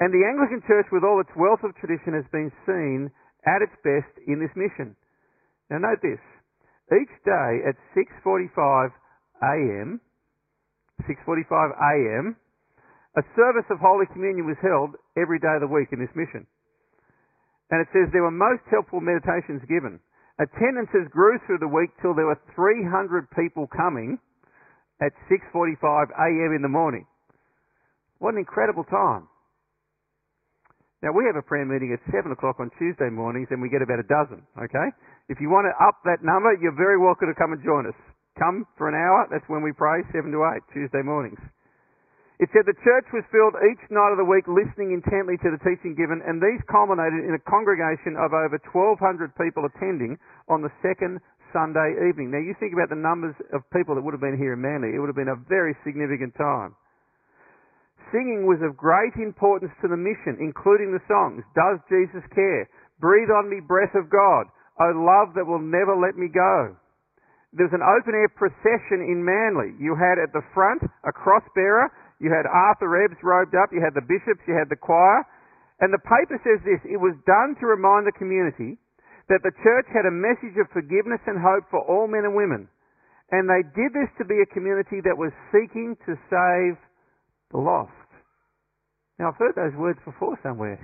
And 0.00 0.14
the 0.14 0.26
Anglican 0.26 0.62
Church, 0.66 0.86
with 0.90 1.02
all 1.02 1.20
its 1.20 1.34
wealth 1.36 1.62
of 1.62 1.74
tradition, 1.78 2.14
has 2.14 2.26
been 2.30 2.50
seen 2.66 3.10
at 3.46 3.62
its 3.62 3.74
best 3.82 4.10
in 4.26 4.38
this 4.38 4.54
mission. 4.54 4.94
Now 5.70 5.78
note 5.78 6.02
this. 6.02 6.22
Each 6.88 7.12
day 7.24 7.50
at 7.68 7.76
6.45 7.92 8.90
a.m., 9.42 10.00
6.45 11.04 11.72
a.m., 11.76 12.36
a 13.16 13.22
service 13.36 13.66
of 13.70 13.78
Holy 13.80 14.06
Communion 14.12 14.46
was 14.46 14.56
held 14.62 14.96
every 15.16 15.38
day 15.38 15.52
of 15.58 15.60
the 15.60 15.72
week 15.72 15.88
in 15.92 16.00
this 16.00 16.12
mission. 16.14 16.46
And 17.70 17.82
it 17.82 17.88
says 17.92 18.08
there 18.12 18.24
were 18.24 18.32
most 18.32 18.64
helpful 18.70 19.00
meditations 19.00 19.60
given. 19.68 20.00
Attendances 20.40 21.10
grew 21.10 21.36
through 21.44 21.58
the 21.58 21.68
week 21.68 21.90
till 22.00 22.14
there 22.14 22.30
were 22.30 22.40
300 22.54 23.28
people 23.36 23.66
coming 23.68 24.18
at 25.02 25.12
6.45 25.28 26.14
a.m. 26.14 26.54
in 26.54 26.62
the 26.62 26.70
morning. 26.70 27.06
What 28.18 28.34
an 28.34 28.40
incredible 28.40 28.84
time. 28.84 29.28
Now 30.98 31.14
we 31.14 31.22
have 31.30 31.38
a 31.38 31.46
prayer 31.46 31.62
meeting 31.62 31.94
at 31.94 32.02
7 32.10 32.26
o'clock 32.34 32.58
on 32.58 32.74
Tuesday 32.74 33.06
mornings 33.06 33.46
and 33.54 33.62
we 33.62 33.70
get 33.70 33.86
about 33.86 34.02
a 34.02 34.08
dozen, 34.10 34.42
okay? 34.58 34.88
If 35.30 35.38
you 35.38 35.46
want 35.46 35.70
to 35.70 35.74
up 35.78 36.02
that 36.02 36.26
number, 36.26 36.50
you're 36.58 36.74
very 36.74 36.98
welcome 36.98 37.30
to 37.30 37.38
come 37.38 37.54
and 37.54 37.62
join 37.62 37.86
us. 37.86 37.94
Come 38.34 38.66
for 38.74 38.90
an 38.90 38.98
hour, 38.98 39.30
that's 39.30 39.46
when 39.46 39.62
we 39.62 39.70
pray, 39.70 40.02
7 40.10 40.26
to 40.34 40.40
8, 40.42 40.58
Tuesday 40.74 41.06
mornings. 41.06 41.38
It 42.42 42.50
said 42.50 42.66
the 42.66 42.82
church 42.82 43.06
was 43.14 43.26
filled 43.30 43.54
each 43.62 43.82
night 43.94 44.14
of 44.14 44.18
the 44.18 44.26
week 44.26 44.46
listening 44.50 44.90
intently 44.90 45.38
to 45.42 45.50
the 45.54 45.62
teaching 45.62 45.94
given 45.94 46.18
and 46.22 46.42
these 46.42 46.62
culminated 46.66 47.26
in 47.26 47.34
a 47.34 47.42
congregation 47.46 48.18
of 48.18 48.34
over 48.34 48.58
1,200 48.58 48.98
people 49.38 49.70
attending 49.70 50.18
on 50.50 50.62
the 50.62 50.70
second 50.82 51.22
Sunday 51.54 51.94
evening. 52.10 52.34
Now 52.34 52.42
you 52.42 52.58
think 52.58 52.74
about 52.74 52.90
the 52.90 52.98
numbers 52.98 53.38
of 53.54 53.62
people 53.70 53.94
that 53.94 54.02
would 54.02 54.14
have 54.14 54.22
been 54.22 54.38
here 54.38 54.54
in 54.54 54.62
Manly. 54.62 54.94
It 54.94 54.98
would 54.98 55.10
have 55.10 55.18
been 55.18 55.34
a 55.34 55.42
very 55.46 55.78
significant 55.86 56.34
time. 56.34 56.74
Singing 58.12 58.48
was 58.48 58.62
of 58.64 58.76
great 58.76 59.14
importance 59.20 59.72
to 59.82 59.88
the 59.88 59.98
mission, 59.98 60.40
including 60.40 60.94
the 60.94 61.04
songs, 61.04 61.44
Does 61.52 61.78
Jesus 61.92 62.24
Care? 62.32 62.68
Breathe 63.00 63.30
on 63.30 63.50
me, 63.50 63.60
breath 63.60 63.94
of 63.94 64.08
God. 64.08 64.48
O 64.80 64.88
love 64.94 65.34
that 65.34 65.46
will 65.46 65.62
never 65.62 65.98
let 65.98 66.16
me 66.16 66.30
go. 66.30 66.78
There 67.52 67.66
was 67.66 67.74
an 67.74 67.84
open 67.84 68.14
air 68.14 68.28
procession 68.28 69.02
in 69.02 69.24
Manly. 69.24 69.74
You 69.80 69.96
had 69.96 70.20
at 70.20 70.32
the 70.32 70.44
front 70.54 70.84
a 71.02 71.12
cross 71.12 71.42
bearer, 71.54 71.90
you 72.20 72.30
had 72.30 72.46
Arthur 72.46 73.04
Ebbs 73.04 73.18
robed 73.22 73.54
up, 73.54 73.72
you 73.72 73.80
had 73.80 73.94
the 73.94 74.04
bishops, 74.04 74.44
you 74.46 74.54
had 74.54 74.68
the 74.68 74.78
choir, 74.78 75.24
and 75.80 75.94
the 75.94 76.02
paper 76.02 76.36
says 76.42 76.60
this, 76.66 76.82
it 76.84 76.98
was 76.98 77.14
done 77.26 77.54
to 77.62 77.66
remind 77.66 78.06
the 78.06 78.18
community 78.18 78.78
that 79.30 79.44
the 79.46 79.54
church 79.62 79.86
had 79.94 80.06
a 80.06 80.14
message 80.14 80.58
of 80.58 80.66
forgiveness 80.74 81.22
and 81.26 81.38
hope 81.38 81.64
for 81.70 81.80
all 81.86 82.10
men 82.10 82.26
and 82.26 82.34
women. 82.34 82.66
And 83.30 83.44
they 83.44 83.62
did 83.76 83.92
this 83.92 84.10
to 84.18 84.24
be 84.24 84.40
a 84.40 84.54
community 84.54 85.04
that 85.04 85.16
was 85.16 85.30
seeking 85.52 85.94
to 86.08 86.16
save 86.32 86.80
the 87.52 87.58
lost. 87.58 87.92
Now, 89.18 89.28
I've 89.34 89.40
heard 89.40 89.56
those 89.56 89.74
words 89.74 89.98
before 90.04 90.38
somewhere. 90.42 90.78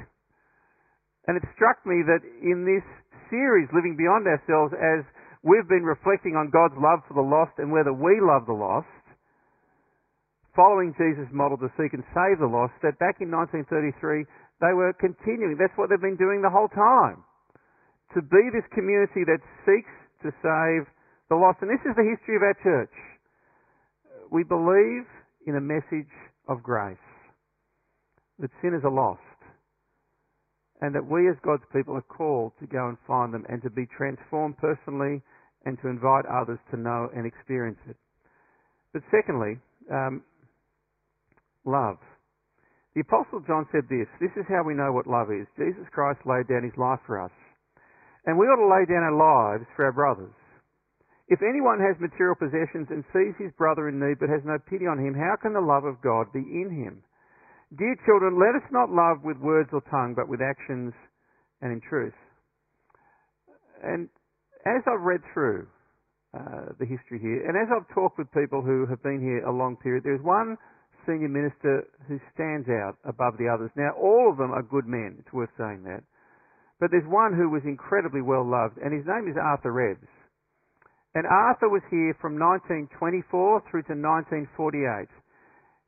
And 1.26 1.36
it 1.38 1.44
struck 1.56 1.80
me 1.86 2.02
that 2.04 2.20
in 2.42 2.66
this 2.66 2.84
series, 3.30 3.70
Living 3.72 3.96
Beyond 3.96 4.26
Ourselves, 4.26 4.74
as 4.76 5.06
we've 5.40 5.68
been 5.68 5.86
reflecting 5.86 6.36
on 6.36 6.50
God's 6.50 6.76
love 6.76 7.00
for 7.08 7.14
the 7.14 7.24
lost 7.24 7.56
and 7.56 7.72
whether 7.72 7.92
we 7.92 8.20
love 8.20 8.44
the 8.44 8.56
lost, 8.56 8.90
following 10.52 10.92
Jesus' 10.98 11.30
model 11.32 11.56
to 11.58 11.70
seek 11.80 11.94
and 11.94 12.04
save 12.12 12.38
the 12.38 12.50
lost, 12.50 12.74
that 12.82 12.98
back 13.00 13.18
in 13.24 13.30
1933, 13.32 14.26
they 14.60 14.74
were 14.74 14.92
continuing. 14.98 15.56
That's 15.58 15.74
what 15.78 15.88
they've 15.90 16.00
been 16.00 16.20
doing 16.20 16.42
the 16.42 16.52
whole 16.52 16.68
time. 16.70 17.24
To 18.14 18.22
be 18.22 18.50
this 18.52 18.66
community 18.70 19.26
that 19.26 19.42
seeks 19.66 19.90
to 20.22 20.30
save 20.44 20.86
the 21.30 21.36
lost. 21.36 21.58
And 21.62 21.70
this 21.70 21.82
is 21.82 21.96
the 21.96 22.06
history 22.06 22.36
of 22.36 22.44
our 22.44 22.58
church. 22.62 22.94
We 24.30 24.44
believe 24.44 25.08
in 25.46 25.56
a 25.56 25.64
message 25.64 26.10
of 26.48 26.62
grace. 26.62 26.96
That 28.38 28.50
sinners 28.62 28.82
are 28.84 28.90
lost. 28.90 29.20
And 30.80 30.94
that 30.94 31.06
we 31.06 31.28
as 31.28 31.36
God's 31.44 31.64
people 31.72 31.94
are 31.94 32.02
called 32.02 32.52
to 32.60 32.66
go 32.66 32.88
and 32.88 32.98
find 33.06 33.32
them 33.32 33.44
and 33.48 33.62
to 33.62 33.70
be 33.70 33.86
transformed 33.96 34.58
personally 34.58 35.22
and 35.64 35.78
to 35.80 35.88
invite 35.88 36.26
others 36.26 36.58
to 36.70 36.76
know 36.76 37.08
and 37.14 37.26
experience 37.26 37.78
it. 37.88 37.96
But 38.92 39.02
secondly, 39.10 39.56
um, 39.90 40.22
love. 41.64 41.96
The 42.94 43.00
Apostle 43.00 43.42
John 43.46 43.66
said 43.72 43.88
this, 43.88 44.06
this 44.20 44.30
is 44.36 44.46
how 44.48 44.62
we 44.62 44.74
know 44.74 44.92
what 44.92 45.06
love 45.06 45.32
is. 45.32 45.46
Jesus 45.56 45.88
Christ 45.90 46.20
laid 46.26 46.46
down 46.46 46.62
his 46.62 46.76
life 46.78 47.00
for 47.06 47.18
us. 47.18 47.32
And 48.26 48.38
we 48.38 48.46
ought 48.46 48.62
to 48.62 48.70
lay 48.70 48.86
down 48.86 49.02
our 49.02 49.18
lives 49.18 49.66
for 49.74 49.84
our 49.84 49.92
brothers. 49.92 50.34
If 51.28 51.40
anyone 51.40 51.80
has 51.80 51.96
material 52.00 52.36
possessions 52.36 52.88
and 52.92 53.04
sees 53.12 53.32
his 53.40 53.52
brother 53.56 53.88
in 53.88 53.96
need 53.96 54.20
but 54.20 54.28
has 54.28 54.44
no 54.44 54.58
pity 54.68 54.84
on 54.84 55.00
him, 55.00 55.14
how 55.16 55.36
can 55.40 55.54
the 55.56 55.64
love 55.64 55.84
of 55.84 56.02
God 56.04 56.28
be 56.32 56.44
in 56.44 56.68
him? 56.68 57.00
Dear 57.72 57.96
children, 58.04 58.36
let 58.36 58.54
us 58.54 58.68
not 58.70 58.92
love 58.92 59.24
with 59.24 59.38
words 59.40 59.70
or 59.72 59.80
tongue, 59.90 60.12
but 60.14 60.28
with 60.28 60.44
actions 60.44 60.92
and 61.62 61.72
in 61.72 61.80
truth. 61.80 62.14
And 63.82 64.08
as 64.66 64.84
I've 64.86 65.00
read 65.00 65.20
through 65.32 65.66
uh, 66.36 66.76
the 66.78 66.84
history 66.84 67.18
here, 67.18 67.48
and 67.48 67.56
as 67.56 67.72
I've 67.72 67.88
talked 67.94 68.18
with 68.18 68.30
people 68.32 68.60
who 68.60 68.86
have 68.86 69.02
been 69.02 69.20
here 69.20 69.44
a 69.48 69.52
long 69.52 69.76
period, 69.76 70.04
there's 70.04 70.22
one 70.22 70.56
senior 71.06 71.28
minister 71.28 71.88
who 72.06 72.20
stands 72.32 72.68
out 72.68 72.96
above 73.04 73.36
the 73.40 73.48
others. 73.48 73.70
Now, 73.76 73.92
all 73.96 74.28
of 74.30 74.36
them 74.36 74.52
are 74.52 74.62
good 74.62 74.86
men, 74.86 75.16
it's 75.18 75.32
worth 75.32 75.52
saying 75.56 75.84
that. 75.84 76.04
But 76.80 76.90
there's 76.90 77.08
one 77.08 77.32
who 77.32 77.48
was 77.48 77.62
incredibly 77.64 78.20
well 78.20 78.44
loved, 78.44 78.76
and 78.78 78.92
his 78.92 79.06
name 79.08 79.28
is 79.28 79.36
Arthur 79.40 79.72
Ebbs. 79.92 80.08
And 81.14 81.26
Arthur 81.30 81.70
was 81.70 81.82
here 81.90 82.16
from 82.20 82.34
1924 82.38 83.70
through 83.70 83.86
to 83.86 83.94
1948. 83.94 85.06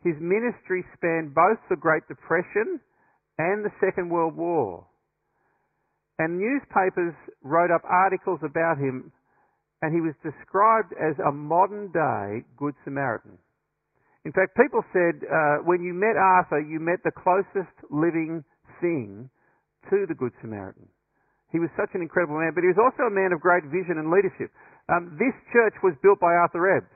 His 0.06 0.14
ministry 0.22 0.86
spanned 0.94 1.34
both 1.34 1.58
the 1.66 1.74
Great 1.74 2.06
Depression 2.06 2.78
and 3.38 3.66
the 3.66 3.74
Second 3.82 4.08
World 4.08 4.36
War. 4.36 4.86
And 6.18 6.38
newspapers 6.38 7.14
wrote 7.42 7.74
up 7.74 7.82
articles 7.84 8.38
about 8.46 8.78
him, 8.78 9.12
and 9.82 9.92
he 9.92 10.00
was 10.00 10.14
described 10.22 10.94
as 10.94 11.18
a 11.18 11.32
modern 11.32 11.90
day 11.90 12.46
Good 12.56 12.74
Samaritan. 12.84 13.36
In 14.24 14.32
fact, 14.32 14.56
people 14.56 14.82
said 14.94 15.22
uh, 15.26 15.62
when 15.66 15.82
you 15.82 15.92
met 15.92 16.16
Arthur, 16.16 16.62
you 16.62 16.78
met 16.78 17.02
the 17.04 17.12
closest 17.12 17.74
living 17.90 18.42
thing 18.80 19.28
to 19.90 20.06
the 20.06 20.14
Good 20.14 20.32
Samaritan. 20.40 20.86
He 21.52 21.58
was 21.58 21.70
such 21.78 21.90
an 21.94 22.02
incredible 22.02 22.38
man, 22.38 22.50
but 22.54 22.62
he 22.62 22.70
was 22.70 22.80
also 22.80 23.06
a 23.06 23.14
man 23.14 23.30
of 23.30 23.40
great 23.40 23.62
vision 23.70 23.98
and 24.02 24.10
leadership. 24.10 24.50
Um, 24.86 25.18
this 25.18 25.34
church 25.50 25.74
was 25.82 25.98
built 26.02 26.22
by 26.22 26.30
Arthur 26.30 26.78
Ebbs. 26.78 26.92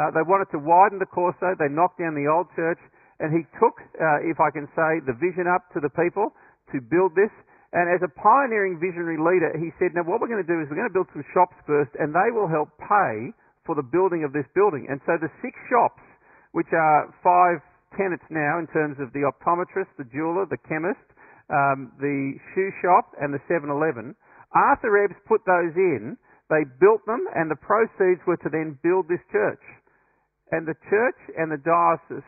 Uh, 0.00 0.08
they 0.14 0.24
wanted 0.24 0.48
to 0.54 0.60
widen 0.62 0.96
the 0.96 1.10
Corso. 1.10 1.52
They 1.58 1.68
knocked 1.68 2.00
down 2.00 2.14
the 2.16 2.30
old 2.30 2.48
church, 2.56 2.78
and 3.20 3.34
he 3.34 3.44
took, 3.60 3.76
uh, 3.98 4.24
if 4.24 4.40
I 4.40 4.48
can 4.48 4.70
say, 4.72 5.04
the 5.04 5.12
vision 5.18 5.44
up 5.50 5.68
to 5.74 5.82
the 5.82 5.92
people 5.92 6.32
to 6.72 6.80
build 6.80 7.12
this. 7.18 7.32
And 7.74 7.90
as 7.92 8.00
a 8.00 8.08
pioneering 8.08 8.80
visionary 8.80 9.20
leader, 9.20 9.52
he 9.60 9.74
said, 9.76 9.92
"Now 9.92 10.08
what 10.08 10.24
we're 10.24 10.32
going 10.32 10.40
to 10.40 10.46
do 10.46 10.56
is 10.62 10.70
we're 10.70 10.80
going 10.80 10.88
to 10.88 10.94
build 10.94 11.12
some 11.12 11.24
shops 11.34 11.56
first, 11.66 11.92
and 12.00 12.14
they 12.14 12.30
will 12.32 12.48
help 12.48 12.72
pay 12.80 13.34
for 13.68 13.74
the 13.74 13.84
building 13.84 14.24
of 14.24 14.32
this 14.32 14.46
building." 14.54 14.88
And 14.88 15.02
so 15.04 15.18
the 15.20 15.28
six 15.44 15.52
shops, 15.68 16.00
which 16.52 16.72
are 16.72 17.12
five 17.20 17.60
tenants 17.96 18.24
now 18.30 18.58
in 18.58 18.66
terms 18.68 18.96
of 19.00 19.12
the 19.12 19.28
optometrist, 19.28 19.92
the 20.00 20.08
jeweler, 20.08 20.46
the 20.46 20.56
chemist, 20.64 21.04
um, 21.50 21.92
the 22.00 22.36
shoe 22.54 22.70
shop, 22.80 23.12
and 23.20 23.32
the 23.32 23.40
7-Eleven, 23.48 24.14
Arthur 24.52 25.04
Ebbs 25.04 25.16
put 25.26 25.44
those 25.44 25.72
in 25.76 26.16
they 26.48 26.64
built 26.80 27.04
them, 27.04 27.20
and 27.36 27.50
the 27.50 27.60
proceeds 27.60 28.24
were 28.26 28.40
to 28.40 28.50
then 28.50 28.78
build 28.82 29.08
this 29.08 29.22
church. 29.32 29.60
And 30.50 30.64
the 30.64 30.76
church 30.88 31.20
and 31.36 31.52
the 31.52 31.60
diocese 31.60 32.24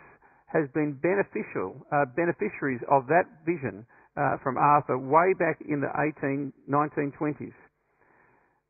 has 0.52 0.68
been 0.76 0.98
beneficial 1.00 1.80
uh, 1.88 2.04
beneficiaries 2.12 2.82
of 2.90 3.06
that 3.08 3.24
vision 3.46 3.86
uh, 4.16 4.36
from 4.42 4.58
Arthur 4.58 4.98
way 4.98 5.32
back 5.38 5.62
in 5.64 5.80
the 5.80 5.88
18, 5.88 6.52
1920s. 6.68 7.56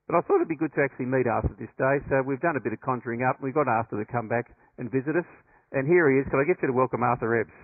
But 0.06 0.18
I 0.18 0.20
thought 0.26 0.42
it'd 0.42 0.50
be 0.50 0.58
good 0.58 0.74
to 0.74 0.82
actually 0.82 1.06
meet 1.06 1.26
Arthur 1.26 1.54
this 1.58 1.70
day, 1.78 2.02
so 2.10 2.22
we've 2.26 2.42
done 2.42 2.58
a 2.58 2.62
bit 2.62 2.74
of 2.74 2.80
conjuring 2.82 3.22
up. 3.22 3.38
We've 3.42 3.54
got 3.54 3.66
Arthur 3.66 3.98
to 3.98 4.06
come 4.10 4.28
back 4.28 4.50
and 4.78 4.90
visit 4.90 5.14
us. 5.14 5.26
And 5.72 5.86
here 5.86 6.10
he 6.10 6.18
is. 6.18 6.26
Can 6.30 6.42
I 6.42 6.46
get 6.46 6.58
you 6.62 6.68
to 6.68 6.74
welcome 6.74 7.02
Arthur 7.02 7.40
Ebbs? 7.40 7.54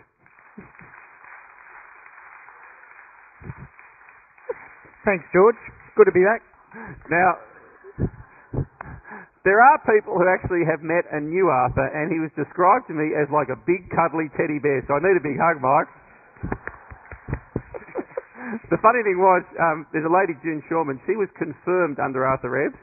Thanks, 5.05 5.27
George. 5.35 5.59
Good 5.99 6.07
to 6.07 6.15
be 6.15 6.23
back. 6.23 6.43
Now, 7.11 7.35
there 9.47 9.63
are 9.63 9.79
people 9.87 10.19
who 10.19 10.27
actually 10.27 10.67
have 10.67 10.83
met 10.83 11.07
and 11.15 11.31
knew 11.31 11.47
Arthur, 11.47 11.87
and 11.95 12.11
he 12.11 12.19
was 12.19 12.35
described 12.35 12.91
to 12.91 12.95
me 12.99 13.15
as 13.15 13.31
like 13.31 13.47
a 13.47 13.55
big 13.63 13.87
cuddly 13.95 14.27
teddy 14.35 14.59
bear. 14.59 14.83
So 14.91 14.99
I 14.99 15.01
need 15.01 15.15
a 15.15 15.23
big 15.23 15.39
hug, 15.39 15.63
Mike. 15.63 15.87
the 18.75 18.79
funny 18.83 19.07
thing 19.07 19.23
was, 19.23 19.47
um, 19.63 19.87
there's 19.95 20.03
a 20.03 20.11
lady, 20.11 20.35
June 20.43 20.67
Shawman. 20.67 20.99
She 21.07 21.15
was 21.15 21.31
confirmed 21.39 22.03
under 22.03 22.27
Arthur 22.27 22.59
Ebbs. 22.59 22.75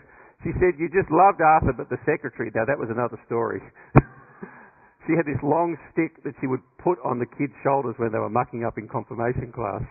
She 0.48 0.56
said 0.56 0.80
you 0.80 0.88
just 0.88 1.12
loved 1.12 1.44
Arthur, 1.44 1.76
but 1.76 1.92
the 1.92 2.00
secretary. 2.08 2.48
Now 2.56 2.64
that 2.64 2.80
was 2.80 2.88
another 2.88 3.20
story. 3.28 3.60
she 5.04 5.20
had 5.20 5.28
this 5.28 5.44
long 5.44 5.76
stick 5.92 6.16
that 6.24 6.32
she 6.40 6.48
would 6.48 6.64
put 6.80 6.96
on 7.04 7.20
the 7.20 7.28
kids' 7.28 7.56
shoulders 7.60 8.00
when 8.00 8.16
they 8.16 8.24
were 8.24 8.32
mucking 8.32 8.64
up 8.64 8.80
in 8.80 8.88
confirmation 8.88 9.52
class. 9.52 9.84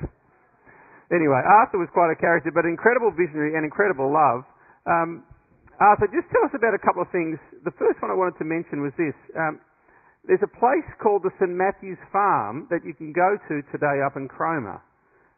Anyway, 1.12 1.36
Arthur 1.36 1.76
was 1.76 1.92
quite 1.92 2.08
a 2.08 2.16
character, 2.16 2.48
but 2.48 2.64
incredible 2.64 3.12
visionary 3.12 3.60
and 3.60 3.64
incredible 3.68 4.08
love. 4.08 4.48
Um, 4.88 5.28
Arthur, 5.82 6.06
just 6.14 6.30
tell 6.30 6.46
us 6.46 6.54
about 6.54 6.78
a 6.78 6.82
couple 6.82 7.02
of 7.02 7.10
things. 7.10 7.42
The 7.66 7.74
first 7.74 7.98
one 7.98 8.14
I 8.14 8.14
wanted 8.14 8.38
to 8.38 8.46
mention 8.46 8.86
was 8.86 8.94
this. 8.94 9.18
Um, 9.34 9.58
there's 10.22 10.42
a 10.46 10.54
place 10.54 10.86
called 11.02 11.26
the 11.26 11.34
St 11.42 11.50
Matthew's 11.50 11.98
Farm 12.14 12.70
that 12.70 12.86
you 12.86 12.94
can 12.94 13.10
go 13.10 13.34
to 13.50 13.54
today 13.74 13.98
up 14.06 14.14
in 14.14 14.30
Cromer. 14.30 14.78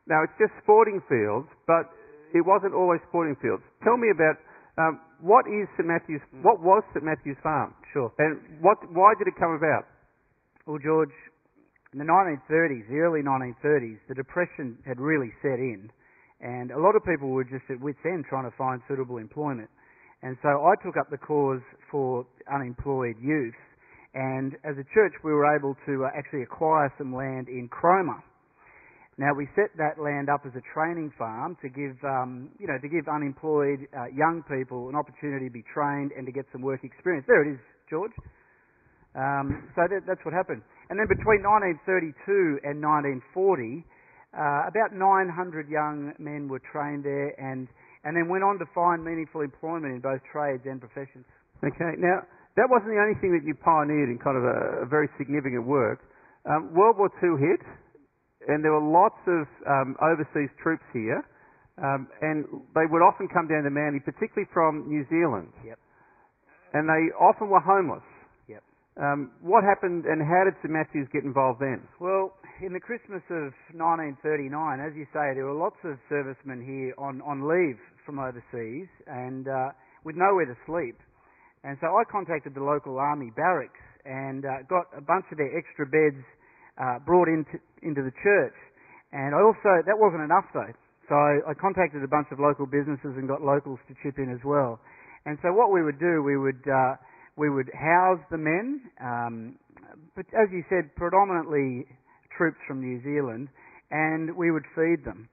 Now, 0.05 0.21
it's 0.21 0.37
just 0.37 0.53
sporting 0.61 1.01
fields, 1.09 1.49
but 1.65 1.89
it 2.37 2.45
wasn't 2.45 2.77
always 2.77 3.01
sporting 3.09 3.41
fields. 3.41 3.65
Tell 3.81 3.97
me 3.97 4.13
about 4.13 4.37
um, 4.77 5.01
what 5.25 5.49
is 5.49 5.65
St 5.81 5.89
Matthew's, 5.89 6.21
what 6.45 6.61
was 6.61 6.85
St 6.93 7.01
Matthew's 7.01 7.41
Farm? 7.41 7.73
Sure. 7.97 8.13
And 8.21 8.61
what, 8.61 8.77
why 8.93 9.17
did 9.17 9.25
it 9.25 9.41
come 9.41 9.57
about? 9.57 9.89
Well, 10.69 10.77
George, 10.77 11.17
in 11.97 11.99
the 12.03 12.05
1930s, 12.05 12.85
the 12.93 13.01
early 13.01 13.25
1930s, 13.25 13.97
the 14.13 14.15
Depression 14.19 14.77
had 14.85 15.01
really 15.01 15.33
set 15.41 15.57
in, 15.57 15.89
and 16.45 16.69
a 16.69 16.81
lot 16.81 16.93
of 16.93 17.01
people 17.09 17.33
were 17.33 17.49
just 17.49 17.65
at 17.73 17.81
wits' 17.81 18.05
end 18.05 18.29
trying 18.29 18.45
to 18.45 18.53
find 18.61 18.85
suitable 18.85 19.17
employment. 19.17 19.73
And 20.25 20.41
so 20.41 20.49
I 20.65 20.73
took 20.81 20.97
up 20.97 21.13
the 21.13 21.21
cause 21.21 21.61
for 21.93 22.25
unemployed 22.49 23.21
youth, 23.21 23.61
and 24.15 24.57
as 24.65 24.73
a 24.81 24.87
church 24.97 25.13
we 25.23 25.31
were 25.31 25.45
able 25.55 25.77
to 25.85 26.09
uh, 26.09 26.17
actually 26.17 26.41
acquire 26.41 26.89
some 26.97 27.15
land 27.15 27.53
in 27.53 27.69
Cromer. 27.69 28.25
Now 29.21 29.37
we 29.37 29.47
set 29.55 29.69
that 29.77 30.01
land 30.01 30.33
up 30.33 30.49
as 30.49 30.57
a 30.57 30.65
training 30.73 31.13
farm 31.19 31.61
to 31.61 31.69
give, 31.69 31.93
um, 32.03 32.49
you 32.59 32.67
know, 32.67 32.81
to 32.81 32.89
give 32.89 33.05
unemployed 33.07 33.85
uh, 33.93 34.09
young 34.17 34.43
people 34.49 34.89
an 34.89 34.97
opportunity 34.97 35.47
to 35.47 35.53
be 35.53 35.63
trained 35.69 36.11
and 36.17 36.25
to 36.25 36.33
get 36.33 36.47
some 36.51 36.63
work 36.63 36.83
experience. 36.83 37.29
There 37.29 37.45
it 37.45 37.55
is, 37.55 37.61
George. 37.93 38.17
Um, 39.15 39.69
so 39.77 39.85
that, 39.87 40.09
that's 40.09 40.25
what 40.25 40.33
happened. 40.33 40.63
And 40.89 40.99
then 40.99 41.07
between 41.07 41.45
1932 41.45 42.65
and 42.65 42.81
1940, 42.81 43.85
uh, 44.35 44.73
about 44.73 44.91
900 44.91 45.69
young 45.69 46.17
men 46.19 46.49
were 46.49 46.65
trained 46.73 47.05
there, 47.05 47.31
and 47.39 47.69
and 48.05 48.17
then 48.17 48.29
went 48.29 48.45
on 48.45 48.61
to 48.61 48.69
find 48.77 49.03
meaningful 49.03 49.40
employment 49.40 49.97
in 49.97 50.01
both 50.01 50.21
trades 50.29 50.62
and 50.69 50.81
professions. 50.81 51.25
Okay, 51.64 51.97
now 51.97 52.21
that 52.57 52.71
wasn't 52.71 52.93
the 52.95 53.01
only 53.01 53.19
thing 53.19 53.35
that 53.35 53.43
you 53.43 53.57
pioneered 53.59 54.12
in 54.12 54.21
kind 54.23 54.38
of 54.38 54.45
a, 54.45 54.85
a 54.85 54.87
very 54.87 55.09
significant 55.19 55.67
work. 55.67 56.07
Um, 56.47 56.71
World 56.77 57.01
War 57.01 57.11
II 57.19 57.40
hit, 57.40 57.64
and 58.47 58.62
there 58.62 58.77
were 58.77 58.85
lots 58.85 59.19
of 59.27 59.49
um, 59.67 59.97
overseas 60.05 60.53
troops 60.62 60.85
here, 60.93 61.25
um, 61.83 62.07
and 62.21 62.45
they 62.77 62.87
would 62.87 63.03
often 63.03 63.27
come 63.27 63.49
down 63.49 63.64
to 63.64 63.73
Manly, 63.73 63.99
particularly 63.99 64.47
from 64.53 64.87
New 64.87 65.03
Zealand. 65.11 65.51
Yep. 65.64 65.79
And 66.75 66.87
they 66.87 67.11
often 67.19 67.49
were 67.49 67.64
homeless. 67.64 68.05
Yep. 68.47 68.62
Um, 69.01 69.33
what 69.43 69.64
happened, 69.64 70.05
and 70.05 70.23
how 70.23 70.45
did 70.45 70.55
St 70.62 70.71
Matthews 70.71 71.09
get 71.11 71.25
involved 71.25 71.59
then? 71.59 71.83
Well, 71.99 72.37
in 72.62 72.71
the 72.71 72.83
Christmas 72.83 73.25
of 73.33 73.51
1939, 73.75 74.55
as 74.79 74.95
you 74.95 75.09
say, 75.11 75.35
there 75.35 75.51
were 75.51 75.59
lots 75.59 75.81
of 75.83 75.99
servicemen 76.07 76.62
here 76.62 76.95
on, 76.99 77.19
on 77.27 77.43
leave 77.49 77.81
from 78.05 78.19
overseas 78.19 78.88
and 79.07 79.49
uh, 79.49 79.73
with 80.05 80.17
nowhere 80.17 80.47
to 80.47 80.57
sleep. 80.69 80.97
And 81.64 81.77
so 81.81 81.88
I 81.97 82.05
contacted 82.07 82.55
the 82.55 82.62
local 82.62 82.99
army 83.01 83.33
barracks 83.35 83.81
and 84.05 84.45
uh, 84.45 84.69
got 84.69 84.93
a 84.97 85.01
bunch 85.01 85.25
of 85.33 85.40
their 85.40 85.53
extra 85.57 85.88
beds 85.88 86.21
uh, 86.77 87.01
brought 87.05 87.29
into, 87.29 87.57
into 87.83 88.05
the 88.05 88.12
church. 88.23 88.57
And 89.12 89.35
I 89.35 89.40
also, 89.40 89.81
that 89.87 89.97
wasn't 89.97 90.23
enough 90.23 90.45
though. 90.53 90.75
So 91.09 91.14
I, 91.14 91.53
contacted 91.61 92.03
a 92.03 92.09
bunch 92.09 92.29
of 92.33 92.40
local 92.40 92.64
businesses 92.64 93.17
and 93.17 93.29
got 93.29 93.40
locals 93.40 93.79
to 93.88 93.95
chip 94.03 94.17
in 94.17 94.33
as 94.33 94.40
well. 94.45 94.81
And 95.27 95.37
so 95.40 95.53
what 95.53 95.73
we 95.73 95.83
would 95.83 96.01
do, 96.01 96.23
we 96.25 96.37
would, 96.37 96.64
uh, 96.64 96.97
we 97.37 97.51
would 97.51 97.69
house 97.73 98.21
the 98.31 98.38
men, 98.38 98.81
um, 99.01 99.57
but 100.17 100.27
as 100.33 100.49
you 100.53 100.64
said, 100.69 100.95
predominantly 100.97 101.87
troops 102.37 102.59
from 102.67 102.81
New 102.81 103.03
Zealand, 103.03 103.49
and 103.90 104.35
we 104.37 104.51
would 104.51 104.64
feed 104.75 105.05
them. 105.05 105.29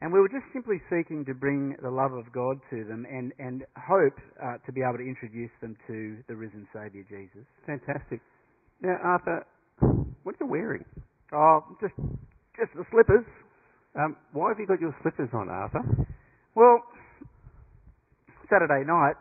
And 0.00 0.12
we 0.12 0.20
were 0.20 0.28
just 0.28 0.44
simply 0.52 0.82
seeking 0.90 1.24
to 1.24 1.34
bring 1.34 1.76
the 1.82 1.90
love 1.90 2.12
of 2.12 2.30
God 2.32 2.60
to 2.70 2.84
them 2.84 3.06
and, 3.08 3.32
and 3.38 3.64
hope 3.76 4.18
uh, 4.42 4.58
to 4.66 4.72
be 4.72 4.82
able 4.82 4.98
to 4.98 5.06
introduce 5.06 5.50
them 5.62 5.76
to 5.86 6.18
the 6.28 6.36
risen 6.36 6.66
Saviour 6.72 7.04
Jesus. 7.08 7.46
Fantastic. 7.66 8.20
Now, 8.82 8.96
Arthur, 9.02 9.46
what 10.24 10.34
are 10.34 10.44
you 10.44 10.50
wearing? 10.50 10.84
Oh, 11.32 11.64
just 11.80 11.94
just 12.58 12.70
the 12.76 12.84
slippers. 12.90 13.24
Um, 13.98 14.16
why 14.32 14.50
have 14.50 14.58
you 14.58 14.66
got 14.66 14.80
your 14.80 14.94
slippers 15.02 15.30
on, 15.32 15.48
Arthur? 15.48 15.82
Well, 16.54 16.82
Saturday 18.50 18.84
night, 18.86 19.16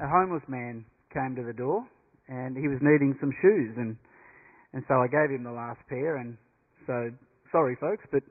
a 0.00 0.08
homeless 0.08 0.42
man 0.48 0.84
came 1.12 1.34
to 1.36 1.42
the 1.42 1.52
door 1.52 1.84
and 2.28 2.56
he 2.56 2.68
was 2.68 2.78
needing 2.80 3.16
some 3.20 3.32
shoes 3.42 3.74
and 3.76 3.96
and 4.72 4.82
so 4.88 4.94
I 4.94 5.06
gave 5.06 5.28
him 5.28 5.44
the 5.44 5.52
last 5.52 5.80
pair 5.88 6.16
and 6.16 6.38
so 6.86 7.10
sorry 7.50 7.76
folks, 7.76 8.04
but 8.10 8.22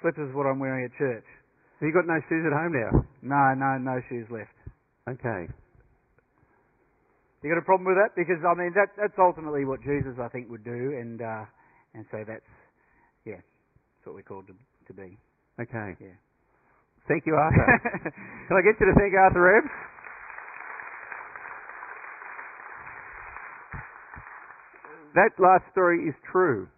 Slippers 0.00 0.30
is 0.30 0.34
what 0.34 0.46
I'm 0.46 0.58
wearing 0.58 0.84
at 0.84 0.92
church. 0.98 1.26
So 1.78 1.86
you 1.86 1.92
got 1.92 2.06
no 2.06 2.18
shoes 2.28 2.42
at 2.46 2.54
home 2.54 2.74
now? 2.74 2.90
No, 3.22 3.42
no, 3.54 3.78
no 3.78 4.00
shoes 4.08 4.26
left. 4.30 4.54
Okay. 5.08 5.50
You 7.42 7.46
got 7.50 7.58
a 7.58 7.64
problem 7.64 7.86
with 7.86 7.98
that? 8.02 8.18
Because 8.18 8.42
I 8.42 8.54
mean, 8.58 8.74
that 8.74 8.90
that's 8.98 9.14
ultimately 9.18 9.64
what 9.64 9.78
Jesus 9.82 10.18
I 10.18 10.26
think 10.28 10.50
would 10.50 10.64
do, 10.64 10.98
and 10.98 11.22
uh, 11.22 11.46
and 11.94 12.04
so 12.10 12.26
that's 12.26 12.50
yeah, 13.24 13.38
that's 13.38 14.04
what 14.10 14.18
we're 14.18 14.26
called 14.26 14.50
to 14.50 14.54
to 14.58 14.92
be. 14.92 15.14
Okay. 15.62 15.94
Yeah. 16.02 16.18
Thank 17.06 17.26
you, 17.26 17.34
Arthur. 17.38 17.66
Can 18.50 18.56
I 18.58 18.62
get 18.66 18.74
you 18.78 18.86
to 18.90 18.96
thank 18.98 19.14
Arthur 19.14 19.58
Ebbs? 19.58 19.70
That 25.14 25.30
last 25.38 25.64
story 25.72 26.06
is 26.06 26.14
true. 26.30 26.68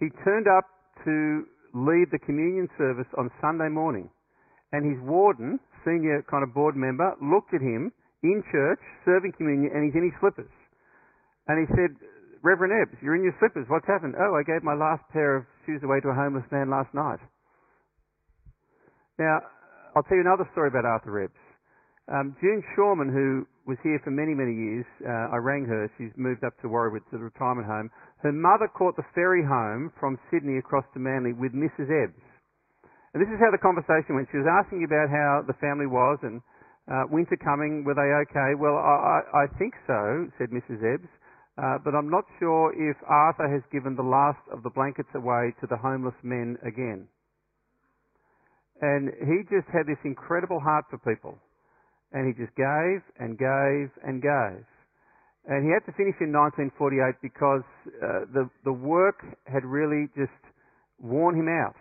He 0.00 0.08
turned 0.24 0.48
up 0.48 0.64
to 1.04 1.44
lead 1.74 2.08
the 2.10 2.18
communion 2.18 2.68
service 2.76 3.08
on 3.16 3.30
Sunday 3.40 3.68
morning. 3.68 4.10
And 4.72 4.84
his 4.84 5.00
warden, 5.04 5.58
senior 5.84 6.24
kind 6.30 6.44
of 6.44 6.52
board 6.52 6.76
member, 6.76 7.16
looked 7.20 7.54
at 7.54 7.60
him 7.60 7.92
in 8.22 8.42
church 8.52 8.80
serving 9.04 9.32
communion 9.36 9.70
and 9.72 9.84
he's 9.86 9.96
in 9.96 10.04
his 10.04 10.16
slippers. 10.20 10.50
And 11.48 11.56
he 11.64 11.66
said, 11.72 11.96
Reverend 12.42 12.74
Ebbs, 12.76 13.00
you're 13.02 13.16
in 13.16 13.24
your 13.24 13.34
slippers. 13.40 13.66
What's 13.68 13.86
happened? 13.86 14.14
Oh, 14.18 14.36
I 14.36 14.44
gave 14.44 14.62
my 14.62 14.74
last 14.74 15.02
pair 15.12 15.36
of 15.36 15.44
shoes 15.66 15.80
away 15.82 16.00
to 16.00 16.08
a 16.08 16.14
homeless 16.14 16.44
man 16.52 16.70
last 16.70 16.92
night. 16.94 17.18
Now, 19.18 19.40
I'll 19.96 20.04
tell 20.04 20.16
you 20.16 20.22
another 20.22 20.48
story 20.52 20.68
about 20.68 20.84
Arthur 20.84 21.24
Ebbs. 21.24 21.47
Um, 22.08 22.32
June 22.40 22.64
Shawman, 22.72 23.12
who 23.12 23.44
was 23.68 23.76
here 23.84 24.00
for 24.00 24.08
many, 24.08 24.32
many 24.32 24.56
years, 24.56 24.88
uh, 25.04 25.28
I 25.28 25.36
rang 25.36 25.68
her. 25.68 25.92
She's 26.00 26.12
moved 26.16 26.40
up 26.40 26.56
to 26.64 26.72
Warriewood 26.72 27.04
to 27.12 27.20
the 27.20 27.28
retirement 27.28 27.68
home. 27.68 27.92
Her 28.24 28.32
mother 28.32 28.64
caught 28.72 28.96
the 28.96 29.04
ferry 29.14 29.44
home 29.44 29.92
from 30.00 30.16
Sydney 30.32 30.56
across 30.56 30.88
to 30.96 31.00
Manly 31.00 31.36
with 31.36 31.52
Mrs. 31.52 31.92
Ebbs. 31.92 32.24
And 33.12 33.20
this 33.20 33.28
is 33.28 33.36
how 33.36 33.52
the 33.52 33.60
conversation 33.60 34.16
went. 34.16 34.32
She 34.32 34.40
was 34.40 34.48
asking 34.48 34.88
about 34.88 35.12
how 35.12 35.44
the 35.44 35.56
family 35.60 35.84
was 35.84 36.16
and 36.24 36.40
uh, 36.88 37.04
winter 37.12 37.36
coming, 37.36 37.84
were 37.84 37.92
they 37.92 38.08
okay? 38.24 38.56
Well, 38.56 38.80
I, 38.80 39.20
I, 39.20 39.44
I 39.44 39.46
think 39.60 39.76
so, 39.84 40.32
said 40.40 40.48
Mrs. 40.48 40.80
Ebbs, 40.80 41.12
uh, 41.60 41.76
but 41.84 41.92
I'm 41.92 42.08
not 42.08 42.24
sure 42.40 42.72
if 42.72 42.96
Arthur 43.04 43.52
has 43.52 43.60
given 43.68 43.96
the 43.96 44.06
last 44.06 44.40
of 44.48 44.64
the 44.64 44.72
blankets 44.72 45.12
away 45.12 45.52
to 45.60 45.68
the 45.68 45.76
homeless 45.76 46.16
men 46.24 46.56
again. 46.64 47.04
And 48.80 49.12
he 49.20 49.44
just 49.52 49.68
had 49.68 49.84
this 49.84 50.00
incredible 50.04 50.60
heart 50.60 50.86
for 50.88 50.96
people. 51.04 51.36
And 52.12 52.24
he 52.24 52.32
just 52.32 52.54
gave 52.56 53.04
and 53.20 53.36
gave 53.36 53.92
and 54.00 54.22
gave. 54.22 54.64
And 55.48 55.64
he 55.64 55.72
had 55.72 55.84
to 55.88 55.96
finish 55.96 56.16
in 56.20 56.28
1948 56.28 57.24
because 57.24 57.64
uh, 57.88 58.28
the 58.36 58.44
the 58.68 58.72
work 58.72 59.24
had 59.48 59.64
really 59.64 60.12
just 60.12 60.36
worn 61.00 61.40
him 61.40 61.48
out, 61.48 61.76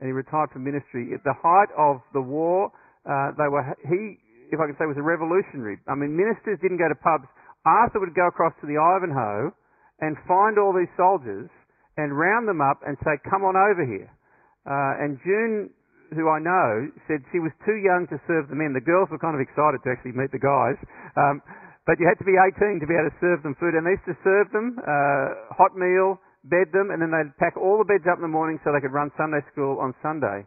and 0.00 0.08
he 0.08 0.16
retired 0.16 0.48
from 0.48 0.64
ministry. 0.64 1.12
At 1.12 1.20
the 1.20 1.36
height 1.36 1.68
of 1.76 2.00
the 2.16 2.24
war, 2.24 2.72
uh, 3.04 3.36
they 3.36 3.52
were 3.52 3.68
he, 3.84 4.16
if 4.48 4.56
I 4.56 4.64
can 4.64 4.80
say, 4.80 4.88
was 4.88 4.96
a 4.96 5.04
revolutionary. 5.04 5.76
I 5.84 5.92
mean, 5.92 6.16
ministers 6.16 6.56
didn't 6.64 6.80
go 6.80 6.88
to 6.88 6.96
pubs. 6.96 7.28
Arthur 7.68 8.00
would 8.00 8.16
go 8.16 8.32
across 8.32 8.56
to 8.64 8.66
the 8.66 8.80
Ivanhoe 8.80 9.52
and 10.00 10.16
find 10.24 10.56
all 10.56 10.72
these 10.72 10.90
soldiers 10.96 11.52
and 12.00 12.16
round 12.16 12.48
them 12.48 12.64
up 12.64 12.80
and 12.80 12.96
say, 13.04 13.20
"Come 13.28 13.44
on 13.44 13.60
over 13.60 13.84
here." 13.84 14.08
Uh, 14.64 15.04
and 15.04 15.20
June, 15.20 15.68
who 16.14 16.30
I 16.30 16.38
know, 16.38 16.90
said 17.08 17.24
she 17.32 17.40
was 17.42 17.54
too 17.66 17.78
young 17.80 18.06
to 18.10 18.18
serve 18.26 18.46
the 18.52 18.58
men. 18.58 18.76
The 18.76 18.84
girls 18.84 19.10
were 19.10 19.18
kind 19.18 19.34
of 19.34 19.42
excited 19.42 19.82
to 19.82 19.88
actually 19.90 20.14
meet 20.14 20.30
the 20.30 20.42
guys. 20.42 20.78
Um, 21.16 21.42
but 21.86 22.02
you 22.02 22.06
had 22.06 22.18
to 22.18 22.26
be 22.26 22.34
18 22.34 22.82
to 22.82 22.86
be 22.86 22.98
able 22.98 23.10
to 23.10 23.18
serve 23.22 23.42
them 23.46 23.54
food. 23.58 23.78
And 23.78 23.86
they 23.86 23.94
used 23.94 24.10
to 24.10 24.18
serve 24.26 24.50
them 24.50 24.78
uh, 24.82 25.54
hot 25.54 25.78
meal, 25.78 26.18
bed 26.46 26.74
them, 26.74 26.90
and 26.90 26.98
then 26.98 27.14
they'd 27.14 27.34
pack 27.38 27.54
all 27.54 27.78
the 27.78 27.86
beds 27.86 28.06
up 28.10 28.18
in 28.18 28.26
the 28.26 28.30
morning 28.30 28.58
so 28.62 28.74
they 28.74 28.82
could 28.82 28.94
run 28.94 29.14
Sunday 29.14 29.42
school 29.54 29.78
on 29.78 29.94
Sunday. 30.02 30.42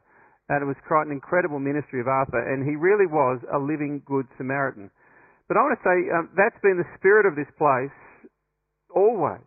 And 0.51 0.59
it 0.63 0.67
was 0.67 0.79
quite 0.87 1.07
an 1.07 1.15
incredible 1.15 1.59
ministry 1.59 2.03
of 2.03 2.07
Arthur. 2.07 2.43
And 2.43 2.67
he 2.67 2.75
really 2.75 3.07
was 3.07 3.39
a 3.53 3.59
living 3.59 4.03
good 4.03 4.27
Samaritan. 4.35 4.91
But 5.47 5.57
I 5.57 5.63
want 5.63 5.79
to 5.79 5.83
say 5.85 5.97
um, 6.13 6.29
that's 6.35 6.59
been 6.61 6.77
the 6.77 6.89
spirit 6.99 7.25
of 7.25 7.39
this 7.39 7.49
place 7.57 7.93
always. 8.93 9.45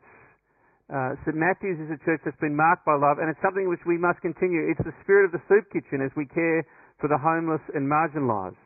Uh, 0.93 1.17
St 1.25 1.33
Matthew's 1.33 1.81
is 1.81 1.89
a 1.89 1.97
church 2.05 2.21
that's 2.21 2.37
been 2.37 2.53
marked 2.53 2.85
by 2.85 2.93
love, 2.93 3.17
and 3.17 3.33
it's 3.33 3.41
something 3.41 3.65
which 3.65 3.81
we 3.89 3.97
must 3.97 4.21
continue. 4.21 4.69
It's 4.69 4.85
the 4.85 4.93
spirit 5.01 5.25
of 5.25 5.33
the 5.33 5.41
soup 5.49 5.65
kitchen 5.73 6.05
as 6.05 6.13
we 6.13 6.29
care 6.29 6.69
for 7.01 7.09
the 7.09 7.17
homeless 7.17 7.65
and 7.73 7.89
marginalised. 7.89 8.61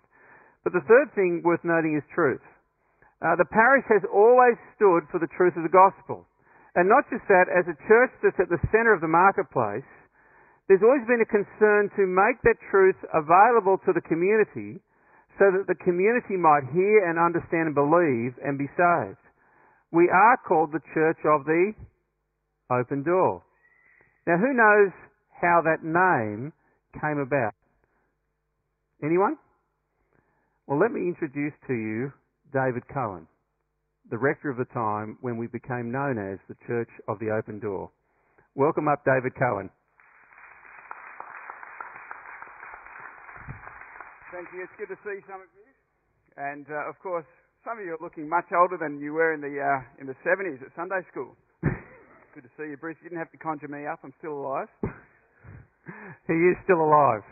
But 0.66 0.74
the 0.74 0.82
third 0.90 1.14
thing 1.14 1.46
worth 1.46 1.62
noting 1.62 1.94
is 1.94 2.02
truth. 2.10 2.42
Uh, 3.22 3.38
the 3.38 3.46
parish 3.46 3.86
has 3.86 4.02
always 4.10 4.58
stood 4.74 5.06
for 5.14 5.22
the 5.22 5.30
truth 5.38 5.54
of 5.54 5.62
the 5.62 5.70
gospel. 5.70 6.26
And 6.74 6.90
not 6.90 7.06
just 7.14 7.22
that, 7.30 7.46
as 7.46 7.64
a 7.70 7.78
church 7.86 8.10
that's 8.20 8.42
at 8.42 8.50
the 8.50 8.60
centre 8.74 8.92
of 8.92 9.00
the 9.00 9.08
marketplace, 9.08 9.86
there's 10.66 10.82
always 10.82 11.06
been 11.06 11.22
a 11.22 11.30
concern 11.30 11.94
to 11.94 12.10
make 12.10 12.42
that 12.42 12.58
truth 12.74 12.98
available 13.14 13.78
to 13.86 13.94
the 13.94 14.02
community 14.02 14.82
so 15.38 15.54
that 15.54 15.70
the 15.70 15.78
community 15.78 16.34
might 16.34 16.66
hear 16.74 17.06
and 17.06 17.22
understand 17.22 17.70
and 17.70 17.78
believe 17.78 18.34
and 18.42 18.58
be 18.58 18.66
saved. 18.74 19.22
We 19.94 20.10
are 20.10 20.36
called 20.42 20.74
the 20.74 20.82
church 20.90 21.22
of 21.22 21.46
the 21.46 21.72
open 22.70 23.02
door. 23.02 23.42
Now, 24.26 24.38
who 24.38 24.52
knows 24.55 24.92
how 25.40 25.62
that 25.62 25.85
name 25.85 26.52
came 27.00 27.18
about? 27.18 27.55
Anyone? 29.02 29.37
Well, 30.66 30.81
let 30.81 30.90
me 30.90 31.07
introduce 31.07 31.52
to 31.68 31.74
you 31.74 32.12
David 32.52 32.83
Cohen, 32.92 33.26
the 34.11 34.18
rector 34.18 34.50
of 34.50 34.57
the 34.57 34.66
time 34.74 35.18
when 35.20 35.37
we 35.37 35.46
became 35.46 35.92
known 35.92 36.18
as 36.18 36.38
the 36.48 36.57
Church 36.66 36.90
of 37.07 37.18
the 37.20 37.31
Open 37.31 37.61
Door. 37.61 37.90
Welcome 38.55 38.88
up, 38.88 39.05
David 39.05 39.37
Cohen. 39.38 39.70
Thank 44.33 44.48
you. 44.52 44.64
It's 44.64 44.72
good 44.76 44.88
to 44.92 44.98
see 45.07 45.22
some 45.31 45.40
of 45.40 45.50
you. 45.55 45.70
And 46.37 46.66
uh, 46.68 46.88
of 46.90 46.98
course, 46.98 47.24
some 47.64 47.79
of 47.79 47.85
you 47.85 47.94
are 47.94 48.02
looking 48.02 48.29
much 48.29 48.44
older 48.52 48.76
than 48.76 48.98
you 48.98 49.12
were 49.12 49.33
in 49.33 49.40
the 49.40 49.55
uh, 49.55 49.81
in 50.00 50.07
the 50.07 50.16
70s 50.26 50.61
at 50.61 50.74
Sunday 50.76 51.00
school. 51.11 51.37
Good 52.37 52.44
to 52.44 52.53
see 52.61 52.68
you, 52.68 52.77
Bruce. 52.77 53.01
You 53.01 53.09
didn't 53.09 53.25
have 53.25 53.33
to 53.33 53.40
conjure 53.40 53.72
me 53.72 53.88
up. 53.88 54.05
I'm 54.05 54.12
still 54.20 54.37
alive. 54.37 54.68
he 56.29 56.37
is 56.53 56.57
still 56.68 56.85
alive. 56.85 57.25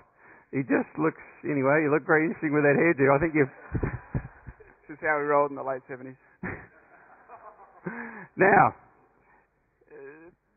He 0.48 0.64
just 0.64 0.88
looks 0.96 1.20
anyway. 1.44 1.84
You 1.84 1.92
look 1.92 2.08
very 2.08 2.24
interesting 2.24 2.56
with 2.56 2.64
that 2.64 2.72
hairdo. 2.72 3.12
I 3.12 3.20
think 3.20 3.36
you've. 3.36 3.52
this 4.88 4.96
is 4.96 5.00
how 5.04 5.20
we 5.20 5.28
rolled 5.28 5.52
in 5.52 5.60
the 5.60 5.66
late 5.66 5.84
70s. 5.92 6.16
now, 8.40 8.72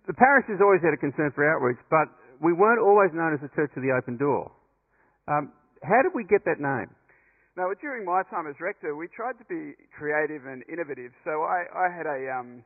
the 0.07 0.15
parish 0.15 0.47
has 0.47 0.63
always 0.63 0.79
had 0.79 0.95
a 0.95 1.01
concern 1.03 1.27
for 1.35 1.43
outreach, 1.43 1.83
but 1.91 2.07
we 2.39 2.55
weren't 2.55 2.79
always 2.79 3.11
known 3.11 3.35
as 3.35 3.43
the 3.43 3.51
Church 3.51 3.75
of 3.75 3.83
the 3.83 3.91
Open 3.91 4.15
Door. 4.15 4.47
Um, 5.27 5.51
how 5.83 5.99
did 6.07 6.15
we 6.15 6.23
get 6.23 6.47
that 6.47 6.63
name? 6.63 6.87
Now, 7.59 7.67
during 7.83 8.07
my 8.07 8.23
time 8.31 8.47
as 8.47 8.55
rector, 8.63 8.95
we 8.95 9.11
tried 9.11 9.35
to 9.43 9.45
be 9.51 9.75
creative 9.91 10.47
and 10.47 10.63
innovative. 10.71 11.11
So 11.27 11.43
I, 11.43 11.67
I 11.75 11.91
had 11.91 12.07
a, 12.07 12.31
um, 12.31 12.63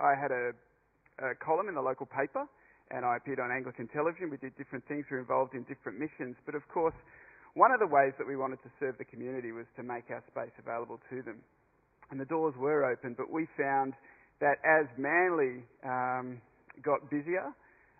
I 0.00 0.16
had 0.16 0.32
a, 0.32 0.56
a 1.18 1.34
column 1.36 1.68
in 1.68 1.74
the 1.74 1.82
local 1.82 2.06
paper, 2.06 2.46
and 2.90 3.04
I 3.04 3.16
appeared 3.16 3.40
on 3.40 3.50
Anglican 3.50 3.88
television. 3.88 4.30
We 4.30 4.36
did 4.36 4.56
different 4.56 4.86
things. 4.86 5.04
We 5.10 5.16
were 5.16 5.24
involved 5.24 5.54
in 5.54 5.64
different 5.64 5.98
missions. 5.98 6.36
But 6.44 6.54
of 6.54 6.66
course, 6.68 6.94
one 7.54 7.72
of 7.72 7.80
the 7.80 7.86
ways 7.86 8.12
that 8.18 8.26
we 8.26 8.36
wanted 8.36 8.62
to 8.64 8.70
serve 8.80 8.96
the 8.98 9.04
community 9.04 9.52
was 9.52 9.66
to 9.76 9.82
make 9.82 10.08
our 10.10 10.22
space 10.28 10.52
available 10.58 11.00
to 11.10 11.22
them. 11.22 11.40
And 12.10 12.20
the 12.20 12.28
doors 12.28 12.54
were 12.56 12.84
open, 12.84 13.14
but 13.16 13.30
we 13.32 13.48
found 13.56 13.94
that 14.40 14.60
as 14.64 14.84
Manly 14.98 15.64
um, 15.84 16.40
got 16.82 17.08
busier, 17.08 17.52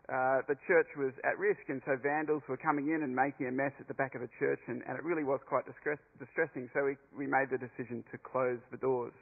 uh, 0.09 0.43
the 0.49 0.57
church 0.67 0.89
was 0.99 1.13
at 1.25 1.39
risk, 1.39 1.63
and 1.69 1.81
so 1.87 1.97
vandals 2.03 2.43
were 2.49 2.57
coming 2.57 2.91
in 2.91 3.05
and 3.05 3.15
making 3.15 3.47
a 3.47 3.53
mess 3.53 3.73
at 3.79 3.87
the 3.89 3.95
back 3.95 4.15
of 4.15 4.21
the 4.21 4.29
church, 4.39 4.59
and, 4.67 4.83
and 4.89 4.99
it 4.99 5.05
really 5.05 5.23
was 5.23 5.41
quite 5.49 5.65
distress, 5.65 5.99
distressing. 6.19 6.69
So 6.75 6.85
we, 6.85 6.97
we 7.17 7.27
made 7.27 7.49
the 7.49 7.57
decision 7.57 8.05
to 8.11 8.19
close 8.19 8.59
the 8.71 8.77
doors. 8.77 9.15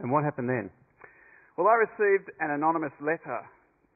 And 0.00 0.10
what 0.10 0.24
happened 0.24 0.48
then? 0.48 0.70
Well, 1.56 1.72
I 1.72 1.76
received 1.88 2.28
an 2.44 2.52
anonymous 2.52 2.92
letter, 3.00 3.40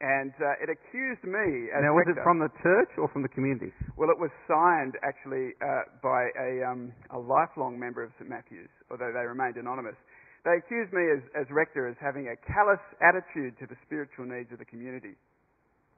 and 0.01 0.33
uh, 0.41 0.65
it 0.65 0.73
accused 0.73 1.21
me 1.21 1.69
as 1.69 1.85
now 1.85 1.93
was 1.93 2.09
it 2.09 2.17
from 2.25 2.41
the 2.41 2.49
church 2.65 2.89
or 2.97 3.05
from 3.13 3.21
the 3.21 3.29
community? 3.29 3.69
Well, 3.93 4.09
it 4.09 4.17
was 4.17 4.33
signed 4.49 4.97
actually 5.05 5.53
uh, 5.61 5.85
by 6.01 6.33
a, 6.41 6.65
um, 6.65 6.89
a 7.13 7.21
lifelong 7.21 7.77
member 7.77 8.01
of 8.01 8.09
St 8.17 8.25
Matthew's, 8.25 8.73
although 8.89 9.13
they 9.13 9.21
remained 9.29 9.61
anonymous. 9.61 9.93
They 10.41 10.57
accused 10.57 10.89
me 10.89 11.05
as, 11.13 11.21
as 11.37 11.45
rector 11.53 11.85
as 11.85 11.93
having 12.01 12.33
a 12.33 12.37
callous 12.49 12.81
attitude 12.97 13.53
to 13.61 13.69
the 13.69 13.77
spiritual 13.85 14.25
needs 14.25 14.49
of 14.49 14.57
the 14.57 14.65
community. 14.65 15.13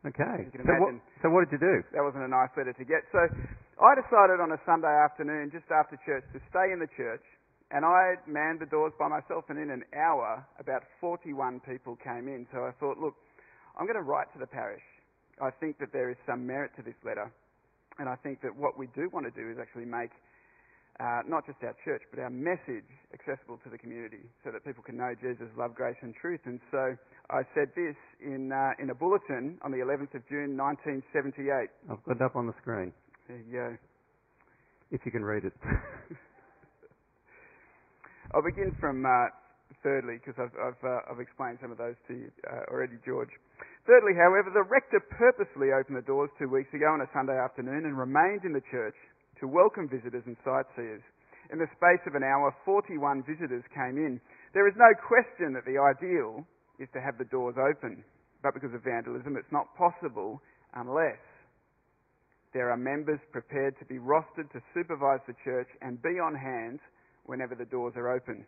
Okay. 0.04 0.52
So 0.52 0.68
what, 0.84 1.00
so 1.24 1.32
what, 1.32 1.48
did 1.48 1.56
you 1.56 1.64
do? 1.64 1.76
That 1.96 2.04
wasn't 2.04 2.28
a 2.28 2.32
nice 2.32 2.52
letter 2.60 2.76
to 2.76 2.84
get. 2.84 3.08
So 3.16 3.24
I 3.80 3.96
decided 3.96 4.44
on 4.44 4.52
a 4.52 4.60
Sunday 4.68 4.92
afternoon, 4.92 5.48
just 5.48 5.72
after 5.72 5.96
church, 6.04 6.28
to 6.36 6.44
stay 6.52 6.76
in 6.76 6.84
the 6.84 6.92
church, 7.00 7.24
and 7.72 7.86
I 7.86 8.16
manned 8.28 8.60
the 8.60 8.66
doors 8.66 8.94
by 9.00 9.08
myself. 9.08 9.46
And 9.50 9.58
in 9.58 9.70
an 9.70 9.84
hour, 9.96 10.46
about 10.60 10.84
41 11.02 11.62
people 11.62 11.98
came 12.04 12.28
in. 12.28 12.46
So 12.52 12.60
I 12.66 12.72
thought, 12.80 12.98
look, 12.98 13.16
I'm 13.78 13.86
going 13.86 13.98
to 13.98 14.06
write 14.06 14.32
to 14.34 14.40
the 14.40 14.48
parish. 14.48 14.84
I 15.42 15.50
think 15.50 15.80
that 15.80 15.92
there 15.92 16.10
is 16.10 16.18
some 16.28 16.46
merit 16.46 16.72
to 16.78 16.84
this 16.84 16.98
letter, 17.04 17.32
and 17.98 18.08
I 18.08 18.16
think 18.16 18.42
that 18.42 18.56
what 18.56 18.78
we 18.78 18.88
do 18.94 19.10
want 19.12 19.26
to 19.26 19.34
do 19.34 19.50
is 19.50 19.58
actually 19.60 19.86
make 19.86 20.12
uh, 21.00 21.22
not 21.28 21.46
just 21.46 21.58
our 21.64 21.76
church, 21.84 22.04
but 22.12 22.20
our 22.22 22.30
message 22.30 22.86
accessible 23.14 23.58
to 23.64 23.70
the 23.70 23.78
community 23.78 24.22
so 24.44 24.52
that 24.52 24.64
people 24.64 24.84
can 24.84 24.98
know 24.98 25.14
Jesus' 25.20 25.50
love, 25.58 25.74
grace, 25.74 25.98
and 26.02 26.14
truth. 26.14 26.42
And 26.46 26.60
so 26.70 26.96
I 27.32 27.42
said 27.56 27.70
this 27.76 27.96
in, 28.22 28.52
uh, 28.52 28.78
in 28.78 28.92
a 28.92 28.96
bulletin 28.96 29.58
on 29.64 29.72
the 29.72 29.82
11th 29.82 30.14
of 30.14 30.22
June 30.30 30.56
1978. 30.56 31.70
I've 31.90 32.04
got 32.06 32.16
it 32.18 32.22
up 32.22 32.36
on 32.36 32.46
the 32.46 32.54
screen. 32.62 32.94
There 33.28 33.38
you 33.38 33.52
go. 33.52 33.78
If 34.92 35.02
you 35.06 35.12
can 35.12 35.26
read 35.26 35.46
it. 35.46 35.54
I'll 38.34 38.42
begin 38.42 38.74
from 38.82 39.06
uh, 39.06 39.30
thirdly, 39.86 40.18
because 40.18 40.34
I've, 40.42 40.58
I've, 40.58 40.82
uh, 40.82 41.06
I've, 41.06 41.22
explained 41.22 41.62
some 41.62 41.70
of 41.70 41.78
those 41.78 41.94
to 42.10 42.14
you 42.18 42.34
uh, 42.50 42.66
already, 42.74 42.98
George. 43.06 43.30
Thirdly, 43.86 44.18
however, 44.18 44.50
the 44.50 44.66
rector 44.66 44.98
purposely 45.14 45.70
opened 45.70 46.02
the 46.02 46.08
doors 46.10 46.34
two 46.42 46.50
weeks 46.50 46.74
ago 46.74 46.90
on 46.90 47.06
a 47.06 47.10
Sunday 47.14 47.38
afternoon 47.38 47.86
and 47.86 47.94
remained 47.94 48.42
in 48.42 48.50
the 48.58 48.66
church 48.74 48.98
to 49.38 49.46
welcome 49.46 49.86
visitors 49.86 50.26
and 50.26 50.34
sightseers. 50.42 51.06
In 51.54 51.62
the 51.62 51.70
space 51.78 52.02
of 52.10 52.18
an 52.18 52.26
hour, 52.26 52.50
41 52.66 53.22
visitors 53.22 53.62
came 53.70 54.02
in. 54.02 54.18
There 54.58 54.66
is 54.66 54.74
no 54.82 54.90
question 54.98 55.54
that 55.54 55.70
the 55.70 55.78
ideal 55.78 56.42
is 56.82 56.90
to 56.98 57.02
have 57.06 57.22
the 57.22 57.30
doors 57.30 57.54
open, 57.62 58.02
but 58.42 58.58
because 58.58 58.74
of 58.74 58.82
vandalism, 58.82 59.38
it's 59.38 59.54
not 59.54 59.70
possible 59.78 60.42
unless 60.74 61.22
there 62.50 62.74
are 62.74 62.78
members 62.82 63.22
prepared 63.30 63.78
to 63.78 63.86
be 63.86 64.02
rostered 64.02 64.50
to 64.58 64.62
supervise 64.74 65.22
the 65.30 65.38
church 65.46 65.70
and 65.86 66.02
be 66.02 66.18
on 66.18 66.34
hand 66.34 66.82
whenever 67.26 67.56
the 67.56 67.66
doors 67.66 67.94
are 67.96 68.12
open. 68.14 68.46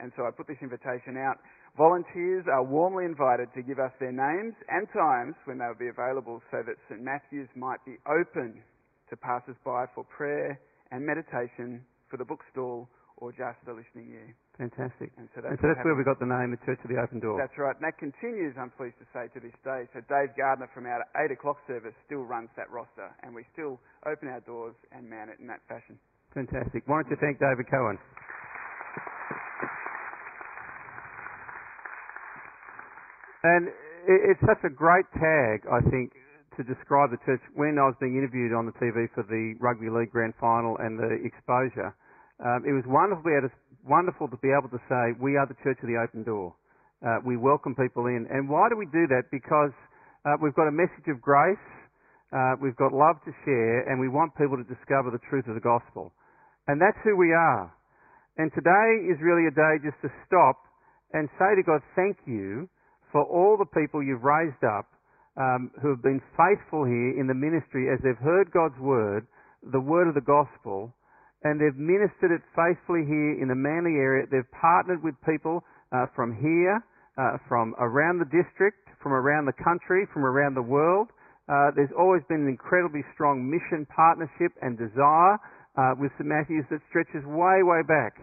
And 0.00 0.10
so 0.16 0.26
I 0.26 0.30
put 0.34 0.48
this 0.48 0.58
invitation 0.62 1.16
out. 1.16 1.38
Volunteers 1.78 2.44
are 2.50 2.64
warmly 2.64 3.04
invited 3.04 3.48
to 3.54 3.62
give 3.62 3.78
us 3.78 3.92
their 4.00 4.12
names 4.12 4.52
and 4.68 4.84
times 4.92 5.34
when 5.46 5.56
they 5.58 5.64
will 5.64 5.78
be 5.78 5.88
available 5.88 6.42
so 6.50 6.60
that 6.66 6.76
St 6.90 7.00
Matthew's 7.00 7.48
might 7.56 7.80
be 7.86 7.96
open 8.04 8.60
to 9.08 9.16
passers 9.16 9.56
by 9.64 9.86
for 9.94 10.04
prayer 10.04 10.58
and 10.90 11.06
meditation 11.06 11.80
for 12.10 12.18
the 12.18 12.24
bookstall 12.24 12.88
or 13.16 13.30
just 13.30 13.62
a 13.70 13.72
listening 13.72 14.10
ear. 14.12 14.34
Fantastic. 14.58 15.14
And 15.16 15.30
so 15.32 15.40
that's, 15.40 15.54
and 15.54 15.58
so 15.62 15.70
that's 15.70 15.80
where 15.86 15.96
we 15.96 16.04
got 16.04 16.18
the 16.18 16.28
name, 16.28 16.52
the 16.52 16.60
Church 16.66 16.82
of 16.84 16.90
the 16.90 17.00
Open 17.00 17.22
Door. 17.22 17.38
That's 17.40 17.56
right. 17.56 17.72
And 17.72 17.86
that 17.86 17.96
continues, 17.96 18.52
I'm 18.58 18.74
pleased 18.74 18.98
to 19.00 19.08
say, 19.14 19.30
to 19.32 19.40
this 19.40 19.54
day. 19.64 19.88
So 19.94 20.04
Dave 20.10 20.34
Gardner 20.36 20.68
from 20.74 20.84
our 20.84 21.00
8 21.16 21.30
o'clock 21.32 21.62
service 21.64 21.94
still 22.04 22.26
runs 22.26 22.50
that 22.58 22.68
roster, 22.68 23.08
and 23.22 23.32
we 23.32 23.46
still 23.54 23.80
open 24.04 24.28
our 24.28 24.42
doors 24.44 24.74
and 24.92 25.08
man 25.08 25.30
it 25.30 25.40
in 25.40 25.46
that 25.48 25.64
fashion. 25.70 25.96
Fantastic. 26.34 26.82
Why 26.86 27.02
don't 27.02 27.10
you 27.10 27.16
thank 27.20 27.38
David 27.38 27.68
Cohen? 27.68 27.98
And 33.44 33.68
it's 34.08 34.40
such 34.46 34.64
a 34.64 34.70
great 34.70 35.04
tag, 35.18 35.66
I 35.68 35.82
think, 35.90 36.14
to 36.56 36.62
describe 36.62 37.10
the 37.10 37.20
church 37.26 37.42
when 37.54 37.76
I 37.76 37.84
was 37.84 37.96
being 38.00 38.16
interviewed 38.16 38.54
on 38.54 38.64
the 38.64 38.76
TV 38.80 39.10
for 39.12 39.26
the 39.28 39.58
Rugby 39.60 39.90
League 39.90 40.10
Grand 40.10 40.32
Final 40.40 40.78
and 40.78 40.96
the 40.98 41.20
exposure. 41.20 41.92
Um, 42.40 42.64
it 42.64 42.72
was 42.72 42.86
wonderful 42.86 43.22
to, 44.28 44.38
be 44.40 44.48
able 44.48 44.70
to, 44.70 44.80
say 44.88 45.12
we 45.20 45.36
are 45.36 45.46
the 45.46 45.58
church 45.62 45.78
of 45.82 45.88
the 45.90 46.00
open 46.00 46.24
door. 46.24 46.54
Uh, 47.04 47.18
we 47.26 47.36
welcome 47.36 47.74
people 47.74 48.06
in, 48.06 48.26
and 48.30 48.48
why 48.48 48.70
do 48.70 48.76
we 48.78 48.86
do 48.86 49.10
that? 49.10 49.26
Because 49.30 49.74
uh, 50.24 50.38
we've 50.40 50.54
got 50.54 50.70
a 50.70 50.74
message 50.74 51.10
of 51.10 51.20
grace, 51.20 51.58
uh, 52.30 52.54
we've 52.62 52.78
got 52.78 52.94
love 52.94 53.18
to 53.26 53.34
share, 53.44 53.90
and 53.90 53.98
we 53.98 54.08
want 54.08 54.30
people 54.38 54.56
to 54.56 54.64
discover 54.64 55.10
the 55.10 55.20
truth 55.28 55.44
of 55.50 55.58
the 55.58 55.60
gospel. 55.60 56.14
And 56.68 56.80
that's 56.80 56.98
who 57.02 57.16
we 57.16 57.32
are. 57.32 57.72
And 58.38 58.50
today 58.54 59.12
is 59.12 59.20
really 59.20 59.46
a 59.46 59.54
day 59.54 59.82
just 59.82 60.00
to 60.02 60.10
stop 60.26 60.56
and 61.12 61.28
say 61.38 61.52
to 61.56 61.62
God, 61.62 61.82
thank 61.94 62.16
you 62.26 62.68
for 63.10 63.22
all 63.24 63.58
the 63.58 63.68
people 63.68 64.02
you've 64.02 64.24
raised 64.24 64.64
up 64.64 64.88
um, 65.36 65.70
who 65.80 65.90
have 65.90 66.02
been 66.02 66.20
faithful 66.36 66.84
here 66.84 67.20
in 67.20 67.28
the 67.28 67.36
ministry 67.36 67.92
as 67.92 68.00
they've 68.00 68.24
heard 68.24 68.50
God's 68.52 68.78
word, 68.80 69.26
the 69.72 69.80
word 69.80 70.08
of 70.08 70.14
the 70.14 70.24
gospel, 70.24 70.94
and 71.44 71.60
they've 71.60 71.76
ministered 71.76 72.30
it 72.32 72.40
faithfully 72.54 73.04
here 73.04 73.36
in 73.36 73.48
the 73.48 73.58
Manly 73.58 73.98
area. 73.98 74.24
They've 74.30 74.48
partnered 74.56 75.02
with 75.02 75.14
people 75.26 75.64
uh, 75.90 76.06
from 76.14 76.32
here, 76.38 76.80
uh, 77.18 77.36
from 77.48 77.74
around 77.78 78.20
the 78.20 78.30
district, 78.30 78.88
from 79.02 79.12
around 79.12 79.44
the 79.44 79.58
country, 79.60 80.06
from 80.14 80.24
around 80.24 80.54
the 80.54 80.64
world. 80.64 81.08
Uh, 81.50 81.74
there's 81.74 81.92
always 81.98 82.22
been 82.28 82.46
an 82.46 82.48
incredibly 82.48 83.02
strong 83.12 83.44
mission 83.44 83.84
partnership 83.90 84.54
and 84.62 84.78
desire 84.78 85.36
uh, 85.76 85.94
with 85.96 86.12
St 86.20 86.28
Matthews 86.28 86.64
that 86.70 86.80
stretches 86.88 87.24
way, 87.24 87.64
way 87.64 87.82
back. 87.86 88.20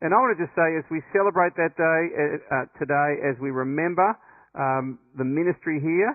And 0.00 0.14
I 0.14 0.16
want 0.22 0.38
to 0.38 0.40
just 0.42 0.54
say, 0.54 0.78
as 0.78 0.86
we 0.90 1.02
celebrate 1.10 1.58
that 1.58 1.74
day 1.74 2.00
uh, 2.14 2.22
uh, 2.54 2.66
today, 2.78 3.18
as 3.26 3.34
we 3.42 3.50
remember 3.50 4.14
um, 4.54 4.98
the 5.18 5.26
ministry 5.26 5.82
here, 5.82 6.14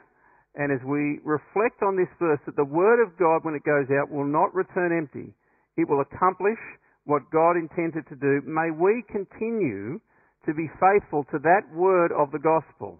and 0.56 0.72
as 0.72 0.80
we 0.86 1.20
reflect 1.26 1.82
on 1.82 1.98
this 1.98 2.12
verse, 2.22 2.40
that 2.46 2.56
the 2.56 2.68
Word 2.68 3.02
of 3.04 3.18
God, 3.18 3.44
when 3.44 3.56
it 3.56 3.66
goes 3.66 3.90
out, 3.92 4.12
will 4.12 4.28
not 4.28 4.54
return 4.54 4.96
empty. 4.96 5.34
It 5.76 5.90
will 5.90 6.00
accomplish 6.00 6.62
what 7.06 7.24
God 7.34 7.58
intended 7.58 8.08
to 8.08 8.16
do. 8.16 8.42
May 8.46 8.72
we 8.72 9.04
continue 9.12 10.00
to 10.46 10.54
be 10.54 10.70
faithful 10.80 11.26
to 11.32 11.40
that 11.40 11.64
word 11.74 12.12
of 12.12 12.32
the 12.32 12.40
gospel. 12.40 13.00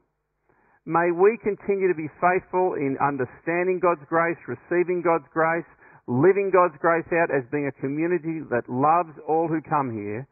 May 0.86 1.12
we 1.16 1.40
continue 1.44 1.88
to 1.88 1.96
be 1.96 2.12
faithful 2.20 2.76
in 2.76 3.00
understanding 3.00 3.80
God's 3.80 4.04
grace, 4.10 4.40
receiving 4.48 5.00
God's 5.00 5.28
grace, 5.32 5.68
living 6.08 6.52
God's 6.52 6.76
grace 6.80 7.08
out 7.16 7.32
as 7.32 7.48
being 7.52 7.68
a 7.68 7.82
community 7.82 8.44
that 8.52 8.68
loves 8.68 9.16
all 9.28 9.48
who 9.48 9.62
come 9.64 9.92
here 9.94 10.28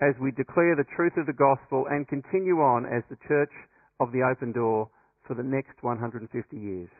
as 0.00 0.14
we 0.20 0.30
declare 0.30 0.76
the 0.76 0.86
truth 0.94 1.16
of 1.16 1.26
the 1.26 1.36
gospel 1.36 1.86
and 1.90 2.06
continue 2.06 2.60
on 2.60 2.84
as 2.86 3.02
the 3.08 3.18
church 3.26 3.52
of 3.98 4.12
the 4.12 4.22
open 4.22 4.52
door 4.52 4.88
for 5.26 5.34
the 5.34 5.42
next 5.42 5.82
150 5.82 6.30
years. 6.56 6.90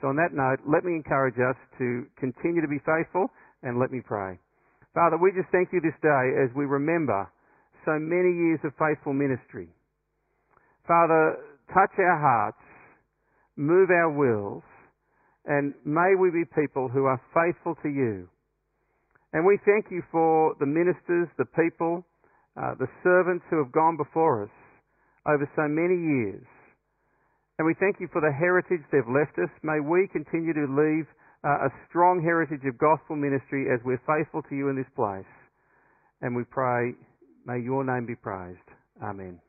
So 0.00 0.08
on 0.08 0.16
that 0.16 0.34
note, 0.34 0.60
let 0.66 0.84
me 0.84 0.94
encourage 0.94 1.38
us 1.38 1.56
to 1.78 2.06
continue 2.18 2.60
to 2.60 2.68
be 2.68 2.82
faithful 2.84 3.30
and 3.62 3.78
let 3.78 3.90
me 3.90 4.00
pray. 4.04 4.38
Father, 4.94 5.16
we 5.16 5.32
just 5.32 5.48
thank 5.50 5.72
you 5.72 5.80
this 5.80 5.96
day 6.02 6.24
as 6.42 6.50
we 6.54 6.66
remember 6.66 7.30
so 7.86 7.98
many 7.98 8.30
years 8.30 8.60
of 8.62 8.72
faithful 8.78 9.14
ministry. 9.14 9.68
Father, 10.86 11.38
touch 11.72 11.94
our 11.98 12.18
hearts, 12.20 12.62
move 13.56 13.90
our 13.90 14.10
wills, 14.10 14.62
and 15.46 15.74
may 15.84 16.14
we 16.18 16.30
be 16.30 16.44
people 16.54 16.88
who 16.88 17.04
are 17.04 17.20
faithful 17.34 17.74
to 17.82 17.88
you. 17.88 18.28
And 19.32 19.46
we 19.46 19.58
thank 19.64 19.90
you 19.90 20.02
for 20.12 20.54
the 20.60 20.66
ministers, 20.66 21.28
the 21.38 21.48
people, 21.56 22.04
uh, 22.56 22.74
the 22.78 22.88
servants 23.02 23.44
who 23.50 23.58
have 23.58 23.72
gone 23.72 23.96
before 23.96 24.44
us 24.44 24.54
over 25.26 25.48
so 25.56 25.66
many 25.68 25.96
years. 25.96 26.44
And 27.58 27.66
we 27.66 27.74
thank 27.80 27.96
you 28.00 28.08
for 28.12 28.20
the 28.20 28.32
heritage 28.32 28.80
they've 28.90 29.08
left 29.08 29.38
us. 29.38 29.50
May 29.62 29.80
we 29.80 30.08
continue 30.12 30.52
to 30.52 30.66
leave 30.68 31.06
uh, 31.44 31.66
a 31.66 31.70
strong 31.88 32.22
heritage 32.22 32.64
of 32.66 32.78
gospel 32.78 33.16
ministry 33.16 33.66
as 33.72 33.80
we're 33.84 34.00
faithful 34.06 34.42
to 34.48 34.54
you 34.54 34.68
in 34.68 34.76
this 34.76 34.90
place. 34.94 35.28
And 36.20 36.36
we 36.36 36.44
pray, 36.44 36.94
may 37.46 37.58
your 37.58 37.84
name 37.84 38.06
be 38.06 38.14
praised. 38.14 38.68
Amen. 39.02 39.40